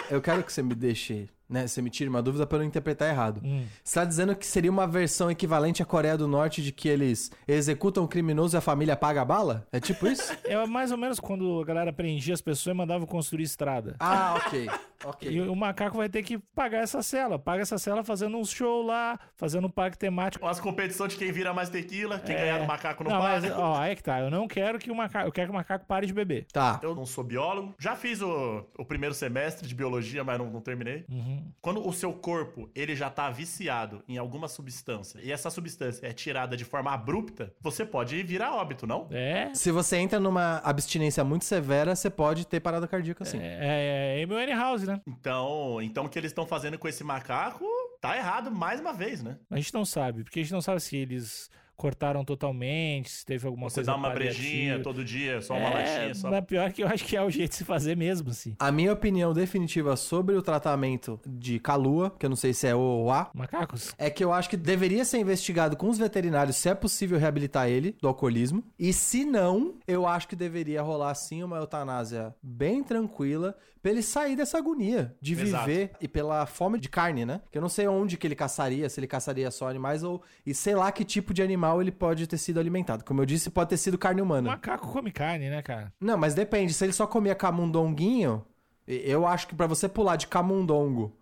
Eu 0.09 0.21
quero 0.21 0.43
que 0.43 0.51
você 0.51 0.61
me 0.61 0.75
deixe, 0.75 1.29
né? 1.51 1.67
Você 1.67 1.81
me 1.81 1.89
tire 1.89 2.09
uma 2.09 2.21
dúvida 2.21 2.47
para 2.47 2.57
eu 2.57 2.61
não 2.61 2.67
interpretar 2.67 3.09
errado. 3.09 3.41
Hum. 3.43 3.65
Você 3.83 3.99
tá 3.99 4.05
dizendo 4.05 4.35
que 4.35 4.45
seria 4.47 4.71
uma 4.71 4.87
versão 4.87 5.29
equivalente 5.29 5.81
à 5.83 5.85
Coreia 5.85 6.17
do 6.17 6.27
Norte 6.27 6.61
de 6.63 6.71
que 6.71 6.87
eles 6.89 7.31
executam 7.47 8.03
o 8.03 8.07
criminoso 8.07 8.55
e 8.55 8.57
a 8.57 8.61
família 8.61 8.95
paga 8.95 9.21
a 9.21 9.25
bala? 9.25 9.67
É 9.71 9.79
tipo 9.79 10.07
isso? 10.07 10.31
É 10.51 10.65
mais 10.65 10.91
ou 10.91 10.97
menos 10.97 11.17
quando 11.19 11.61
a 11.61 11.65
galera 11.65 11.93
prendia 11.93 12.33
as 12.33 12.41
pessoas 12.41 12.73
e 12.73 12.77
mandava 12.77 13.05
construir 13.07 13.43
estrada. 13.43 13.95
ah, 13.99 14.35
ok. 14.45 14.69
Ok. 15.03 15.31
E 15.31 15.41
o 15.41 15.55
macaco 15.55 15.97
vai 15.97 16.07
ter 16.09 16.21
que 16.21 16.37
pagar 16.53 16.79
essa 16.83 17.01
cela. 17.01 17.39
Paga 17.39 17.63
essa 17.63 17.77
cela 17.79 18.03
fazendo 18.03 18.37
um 18.37 18.45
show 18.45 18.83
lá, 18.85 19.17
fazendo 19.35 19.65
um 19.65 19.69
parque 19.69 19.97
temático. 19.97 20.45
As 20.45 20.59
competições 20.59 21.13
de 21.13 21.17
quem 21.17 21.31
vira 21.31 21.51
mais 21.53 21.69
tequila, 21.69 22.19
quem 22.19 22.35
É. 22.35 22.39
ganhar 22.39 22.59
no 22.59 22.67
macaco 22.67 23.03
não, 23.03 23.11
Não, 23.11 23.19
mas, 23.19 23.43
ó, 23.51 23.79
aí 23.79 23.95
que 23.95 24.03
tá. 24.03 24.19
Eu 24.19 24.29
não 24.29 24.47
quero 24.47 24.77
que 24.77 24.91
o 24.91 24.95
macaco. 24.95 25.27
Eu 25.27 25.31
quero 25.31 25.47
que 25.47 25.51
o 25.51 25.55
macaco 25.57 25.85
pare 25.87 26.05
de 26.05 26.13
beber. 26.13 26.45
Tá. 26.53 26.79
Eu 26.83 26.93
não 26.93 27.05
sou 27.05 27.23
biólogo. 27.23 27.73
Já 27.79 27.95
fiz 27.95 28.21
o, 28.21 28.63
o 28.77 28.85
primeiro 28.85 29.15
semestre 29.15 29.67
de 29.67 29.73
biologia, 29.73 30.23
mas 30.23 30.37
não, 30.37 30.51
não 30.51 30.61
terminei. 30.61 31.03
Uhum. 31.09 31.40
Quando 31.61 31.87
o 31.87 31.93
seu 31.93 32.13
corpo 32.13 32.69
ele 32.75 32.95
já 32.95 33.09
tá 33.09 33.29
viciado 33.29 34.03
em 34.07 34.17
alguma 34.17 34.47
substância 34.47 35.19
e 35.21 35.31
essa 35.31 35.49
substância 35.49 36.05
é 36.05 36.11
tirada 36.11 36.57
de 36.57 36.65
forma 36.65 36.91
abrupta, 36.91 37.53
você 37.61 37.85
pode 37.85 38.21
virar 38.23 38.55
óbito, 38.55 38.87
não? 38.87 39.07
É. 39.11 39.51
Se 39.53 39.71
você 39.71 39.97
entra 39.97 40.19
numa 40.19 40.57
abstinência 40.63 41.23
muito 41.23 41.45
severa, 41.45 41.95
você 41.95 42.09
pode 42.09 42.45
ter 42.45 42.59
parada 42.59 42.87
cardíaca 42.87 43.25
sim. 43.25 43.39
É, 43.39 44.19
é 44.19 44.23
Amy 44.23 44.53
House, 44.53 44.83
né? 44.83 45.01
Então, 45.07 45.81
então 45.81 46.05
o 46.05 46.09
que 46.09 46.17
eles 46.17 46.31
estão 46.31 46.45
fazendo 46.45 46.77
com 46.77 46.87
esse 46.87 47.03
macaco 47.03 47.65
tá 47.99 48.17
errado 48.17 48.51
mais 48.51 48.79
uma 48.79 48.93
vez, 48.93 49.21
né? 49.21 49.37
A 49.49 49.57
gente 49.57 49.73
não 49.73 49.85
sabe, 49.85 50.23
porque 50.23 50.39
a 50.39 50.43
gente 50.43 50.53
não 50.53 50.61
sabe 50.61 50.79
se 50.79 50.97
eles 50.97 51.49
cortaram 51.75 52.23
totalmente, 52.23 53.09
se 53.09 53.25
teve 53.25 53.47
alguma 53.47 53.69
Você 53.69 53.75
coisa 53.75 53.91
dá 53.91 53.97
uma 53.97 54.11
paliativa. 54.11 54.41
brejinha 54.43 54.79
todo 54.83 55.03
dia, 55.03 55.41
só 55.41 55.55
uma 55.55 55.69
é, 55.69 55.73
latinha, 55.73 56.13
só. 56.15 56.29
Mas 56.29 56.45
pior 56.45 56.71
que 56.71 56.83
eu 56.83 56.87
acho 56.87 57.03
que 57.05 57.17
é 57.17 57.21
o 57.23 57.29
jeito 57.29 57.49
de 57.51 57.55
se 57.57 57.65
fazer 57.65 57.97
mesmo, 57.97 58.29
assim. 58.29 58.55
A 58.59 58.71
minha 58.71 58.93
opinião 58.93 59.33
definitiva 59.33 59.95
sobre 59.95 60.35
o 60.35 60.41
tratamento 60.41 61.19
de 61.25 61.59
calua, 61.59 62.11
que 62.19 62.25
eu 62.25 62.29
não 62.29 62.35
sei 62.37 62.53
se 62.53 62.67
é 62.67 62.75
O 62.75 62.79
ou 62.79 63.11
A, 63.11 63.31
Macacos? 63.33 63.93
é 63.97 64.09
que 64.09 64.23
eu 64.23 64.31
acho 64.31 64.49
que 64.49 64.57
deveria 64.57 65.03
ser 65.03 65.17
investigado 65.19 65.75
com 65.75 65.89
os 65.89 65.97
veterinários 65.97 66.55
se 66.57 66.69
é 66.69 66.75
possível 66.75 67.17
reabilitar 67.17 67.67
ele 67.67 67.95
do 68.01 68.07
alcoolismo. 68.07 68.63
E 68.77 68.93
se 68.93 69.25
não, 69.25 69.75
eu 69.87 70.05
acho 70.05 70.27
que 70.27 70.35
deveria 70.35 70.81
rolar 70.81 71.15
sim 71.15 71.41
uma 71.43 71.57
eutanásia 71.57 72.35
bem 72.43 72.83
tranquila 72.83 73.55
pra 73.81 73.91
ele 73.91 74.01
sair 74.03 74.35
dessa 74.35 74.57
agonia 74.57 75.15
de 75.21 75.33
Exato. 75.33 75.65
viver 75.65 75.91
e 75.99 76.07
pela 76.07 76.45
fome 76.45 76.79
de 76.79 76.87
carne, 76.87 77.25
né? 77.25 77.41
Que 77.51 77.57
eu 77.57 77.61
não 77.61 77.69
sei 77.69 77.87
onde 77.87 78.15
que 78.17 78.27
ele 78.27 78.35
caçaria, 78.35 78.87
se 78.89 78.99
ele 78.99 79.07
caçaria 79.07 79.49
só 79.49 79.67
animais 79.69 80.03
ou 80.03 80.21
e 80.45 80.53
sei 80.53 80.75
lá 80.75 80.91
que 80.91 81.03
tipo 81.03 81.33
de 81.33 81.41
animal 81.41 81.81
ele 81.81 81.91
pode 81.91 82.27
ter 82.27 82.37
sido 82.37 82.59
alimentado. 82.59 83.03
Como 83.03 83.21
eu 83.21 83.25
disse, 83.25 83.49
pode 83.49 83.69
ter 83.71 83.77
sido 83.77 83.97
carne 83.97 84.21
O 84.21 84.23
humana. 84.23 84.49
macaco 84.51 84.87
come 84.87 85.11
carne, 85.11 85.49
né, 85.49 85.61
cara? 85.61 85.91
Não, 85.99 86.17
mas 86.17 86.33
depende. 86.35 86.73
Se 86.73 86.85
ele 86.85 86.93
só 86.93 87.07
comia 87.07 87.33
camundonguinho, 87.35 88.45
eu 88.87 89.25
acho 89.25 89.47
que 89.47 89.55
pra 89.55 89.67
você 89.67 89.87
pular 89.89 90.15
de 90.15 90.27
camundongo 90.27 91.17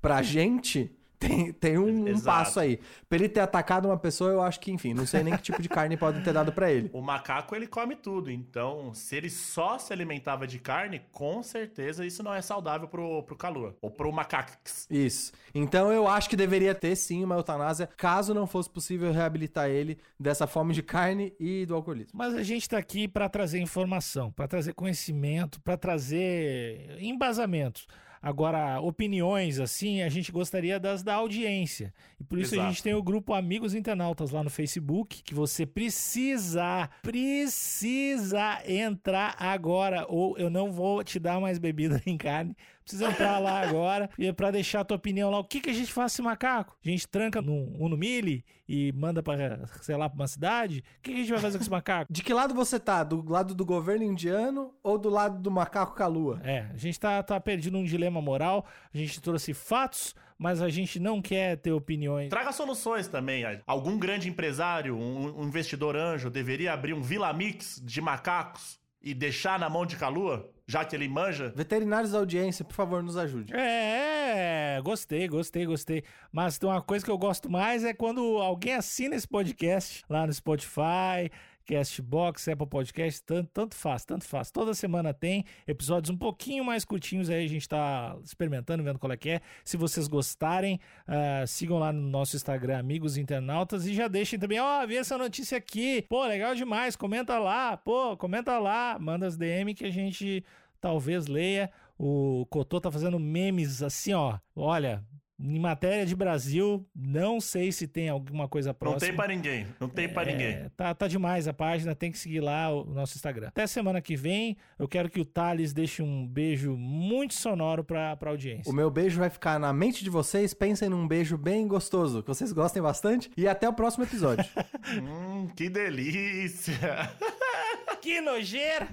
pra 0.00 0.20
gente, 0.22 0.94
Tem, 1.22 1.52
tem 1.52 1.78
um, 1.78 2.08
um 2.08 2.20
passo 2.20 2.58
aí. 2.58 2.80
Pra 3.08 3.16
ele 3.16 3.28
ter 3.28 3.40
atacado 3.40 3.86
uma 3.86 3.96
pessoa, 3.96 4.30
eu 4.30 4.42
acho 4.42 4.58
que, 4.58 4.72
enfim, 4.72 4.92
não 4.92 5.06
sei 5.06 5.22
nem 5.22 5.36
que 5.36 5.42
tipo 5.42 5.62
de 5.62 5.68
carne 5.68 5.96
podem 5.96 6.22
ter 6.22 6.32
dado 6.32 6.52
pra 6.52 6.70
ele. 6.70 6.90
O 6.92 7.00
macaco, 7.00 7.54
ele 7.54 7.66
come 7.66 7.96
tudo. 7.96 8.30
Então, 8.30 8.92
se 8.94 9.16
ele 9.16 9.30
só 9.30 9.78
se 9.78 9.92
alimentava 9.92 10.46
de 10.46 10.58
carne, 10.58 11.00
com 11.10 11.42
certeza 11.42 12.04
isso 12.04 12.22
não 12.22 12.34
é 12.34 12.42
saudável 12.42 12.86
pro, 12.86 13.22
pro 13.22 13.36
Kalua. 13.36 13.76
Ou 13.80 13.90
pro 13.90 14.12
macax. 14.12 14.86
Isso. 14.90 15.32
Então 15.54 15.92
eu 15.92 16.06
acho 16.06 16.28
que 16.28 16.36
deveria 16.36 16.74
ter 16.74 16.96
sim 16.96 17.24
uma 17.24 17.34
eutanásia, 17.34 17.88
caso 17.96 18.34
não 18.34 18.46
fosse 18.46 18.68
possível 18.70 19.12
reabilitar 19.12 19.68
ele 19.68 19.98
dessa 20.18 20.46
fome 20.46 20.74
de 20.74 20.82
carne 20.82 21.32
e 21.38 21.66
do 21.66 21.74
alcoolismo. 21.74 22.12
Mas 22.14 22.34
a 22.34 22.42
gente 22.42 22.68
tá 22.68 22.78
aqui 22.78 23.08
para 23.08 23.28
trazer 23.28 23.58
informação, 23.58 24.30
para 24.32 24.48
trazer 24.48 24.74
conhecimento, 24.74 25.60
para 25.60 25.76
trazer 25.76 26.96
embasamentos. 27.00 27.86
Agora, 28.22 28.80
opiniões, 28.80 29.58
assim, 29.58 30.00
a 30.00 30.08
gente 30.08 30.30
gostaria 30.30 30.78
das 30.78 31.02
da 31.02 31.14
audiência. 31.14 31.92
E 32.20 32.24
por 32.24 32.38
isso 32.38 32.54
a 32.54 32.58
Exato. 32.58 32.70
gente 32.70 32.82
tem 32.84 32.94
o 32.94 33.02
grupo 33.02 33.34
Amigos 33.34 33.74
Internautas 33.74 34.30
lá 34.30 34.44
no 34.44 34.50
Facebook, 34.50 35.24
que 35.24 35.34
você 35.34 35.66
precisa, 35.66 36.88
precisa 37.02 38.62
entrar 38.64 39.34
agora, 39.36 40.06
ou 40.08 40.38
eu 40.38 40.48
não 40.48 40.70
vou 40.70 41.02
te 41.02 41.18
dar 41.18 41.40
mais 41.40 41.58
bebida 41.58 42.00
nem 42.06 42.16
carne. 42.16 42.56
Precisa 42.82 43.10
entrar 43.10 43.38
lá 43.38 43.60
agora 43.60 44.10
e 44.18 44.32
para 44.32 44.50
deixar 44.50 44.80
a 44.80 44.84
tua 44.84 44.96
opinião 44.96 45.30
lá. 45.30 45.38
O 45.38 45.44
que, 45.44 45.60
que 45.60 45.70
a 45.70 45.72
gente 45.72 45.92
faz 45.92 46.12
com 46.12 46.14
esse 46.14 46.22
macaco? 46.22 46.76
A 46.84 46.88
gente 46.88 47.06
tranca 47.08 47.40
num 47.40 47.74
Uno 47.78 47.96
Mille 47.96 48.44
e 48.68 48.92
manda 48.92 49.22
para, 49.22 49.66
sei 49.82 49.96
lá, 49.96 50.08
pra 50.08 50.16
uma 50.16 50.26
cidade? 50.26 50.84
O 50.98 51.02
que, 51.02 51.10
que 51.10 51.16
a 51.16 51.20
gente 51.20 51.30
vai 51.30 51.40
fazer 51.40 51.58
com 51.58 51.62
esse 51.62 51.70
macaco? 51.70 52.12
De 52.12 52.22
que 52.22 52.32
lado 52.32 52.54
você 52.54 52.78
tá? 52.78 53.04
Do 53.04 53.22
lado 53.28 53.54
do 53.54 53.64
governo 53.64 54.04
indiano 54.04 54.74
ou 54.82 54.98
do 54.98 55.08
lado 55.08 55.38
do 55.40 55.50
macaco 55.50 55.94
calua? 55.94 56.40
É, 56.42 56.66
a 56.72 56.76
gente 56.76 56.98
tá, 56.98 57.22
tá 57.22 57.38
perdido 57.40 57.76
num 57.76 57.84
dilema 57.84 58.20
moral, 58.20 58.66
a 58.92 58.96
gente 58.96 59.20
trouxe 59.20 59.54
fatos, 59.54 60.14
mas 60.38 60.60
a 60.60 60.68
gente 60.68 60.98
não 60.98 61.22
quer 61.22 61.56
ter 61.58 61.70
opiniões. 61.70 62.30
Traga 62.30 62.50
soluções 62.50 63.06
também. 63.06 63.44
Algum 63.66 63.98
grande 63.98 64.28
empresário, 64.28 64.96
um, 64.96 65.40
um 65.40 65.44
investidor 65.44 65.96
anjo, 65.96 66.30
deveria 66.30 66.72
abrir 66.72 66.94
um 66.94 67.00
Vila 67.00 67.32
Mix 67.32 67.80
de 67.84 68.00
macacos 68.00 68.80
e 69.02 69.14
deixar 69.14 69.58
na 69.58 69.68
mão 69.68 69.84
de 69.84 69.96
Kalua, 69.96 70.50
já 70.66 70.84
que 70.84 70.94
ele 70.94 71.08
manja? 71.08 71.52
Veterinários 71.54 72.12
da 72.12 72.18
audiência, 72.18 72.64
por 72.64 72.74
favor, 72.74 73.02
nos 73.02 73.16
ajude. 73.16 73.52
É, 73.54 74.80
gostei, 74.82 75.28
gostei, 75.28 75.66
gostei. 75.66 76.04
Mas 76.30 76.58
tem 76.58 76.68
uma 76.68 76.80
coisa 76.80 77.04
que 77.04 77.10
eu 77.10 77.18
gosto 77.18 77.50
mais 77.50 77.84
é 77.84 77.92
quando 77.92 78.20
alguém 78.38 78.74
assina 78.74 79.14
esse 79.14 79.28
podcast 79.28 80.04
lá 80.08 80.26
no 80.26 80.32
Spotify, 80.32 81.30
Castbox, 81.64 82.48
Apple 82.48 82.66
Podcast, 82.66 83.22
tanto, 83.22 83.50
tanto 83.52 83.74
faz, 83.74 84.04
tanto 84.04 84.24
faz. 84.24 84.50
Toda 84.50 84.74
semana 84.74 85.12
tem 85.14 85.44
episódios 85.66 86.10
um 86.10 86.16
pouquinho 86.16 86.64
mais 86.64 86.84
curtinhos 86.84 87.30
aí, 87.30 87.44
a 87.44 87.48
gente 87.48 87.68
tá 87.68 88.16
experimentando, 88.24 88.82
vendo 88.82 88.98
qual 88.98 89.12
é 89.12 89.16
que 89.16 89.30
é. 89.30 89.40
Se 89.64 89.76
vocês 89.76 90.08
gostarem, 90.08 90.80
ah, 91.06 91.44
sigam 91.46 91.78
lá 91.78 91.92
no 91.92 92.00
nosso 92.00 92.36
Instagram, 92.36 92.78
Amigos 92.78 93.16
Internautas, 93.16 93.86
e 93.86 93.94
já 93.94 94.08
deixem 94.08 94.38
também, 94.38 94.60
ó, 94.60 94.86
vi 94.86 94.96
essa 94.96 95.16
notícia 95.16 95.58
aqui, 95.58 96.02
pô, 96.02 96.24
legal 96.26 96.54
demais, 96.54 96.96
comenta 96.96 97.38
lá, 97.38 97.76
pô, 97.76 98.16
comenta 98.16 98.58
lá, 98.58 98.98
manda 99.00 99.26
as 99.26 99.36
DM 99.36 99.74
que 99.74 99.84
a 99.84 99.90
gente 99.90 100.44
talvez 100.80 101.26
leia. 101.26 101.70
O 101.96 102.44
Cotô 102.50 102.80
tá 102.80 102.90
fazendo 102.90 103.18
memes 103.18 103.82
assim, 103.82 104.12
ó. 104.12 104.38
Olha, 104.56 105.04
em 105.44 105.58
matéria 105.58 106.06
de 106.06 106.14
Brasil, 106.14 106.86
não 106.94 107.40
sei 107.40 107.72
se 107.72 107.88
tem 107.88 108.08
alguma 108.08 108.46
coisa 108.46 108.72
próxima. 108.72 109.00
Não 109.00 109.08
tem 109.08 109.16
para 109.16 109.34
ninguém, 109.34 109.66
não 109.80 109.88
tem 109.88 110.04
é, 110.04 110.08
para 110.08 110.30
ninguém. 110.30 110.70
Tá, 110.76 110.94
tá 110.94 111.08
demais 111.08 111.48
a 111.48 111.52
página, 111.52 111.96
tem 111.96 112.12
que 112.12 112.18
seguir 112.18 112.38
lá 112.38 112.70
o 112.70 112.84
nosso 112.84 113.16
Instagram. 113.16 113.48
Até 113.48 113.66
semana 113.66 114.00
que 114.00 114.14
vem, 114.14 114.56
eu 114.78 114.86
quero 114.86 115.10
que 115.10 115.20
o 115.20 115.24
Thales 115.24 115.72
deixe 115.72 116.00
um 116.00 116.24
beijo 116.24 116.76
muito 116.76 117.34
sonoro 117.34 117.82
para 117.82 118.16
a 118.20 118.28
audiência. 118.28 118.70
O 118.70 118.74
meu 118.74 118.88
beijo 118.88 119.18
vai 119.18 119.28
ficar 119.28 119.58
na 119.58 119.72
mente 119.72 120.04
de 120.04 120.10
vocês, 120.10 120.54
pensem 120.54 120.88
num 120.88 121.08
beijo 121.08 121.36
bem 121.36 121.66
gostoso, 121.66 122.22
que 122.22 122.28
vocês 122.28 122.52
gostem 122.52 122.80
bastante, 122.80 123.28
e 123.36 123.48
até 123.48 123.68
o 123.68 123.72
próximo 123.72 124.04
episódio. 124.04 124.44
hum, 125.02 125.48
que 125.56 125.68
delícia! 125.68 127.10
que 128.00 128.20
nojeira! 128.20 128.88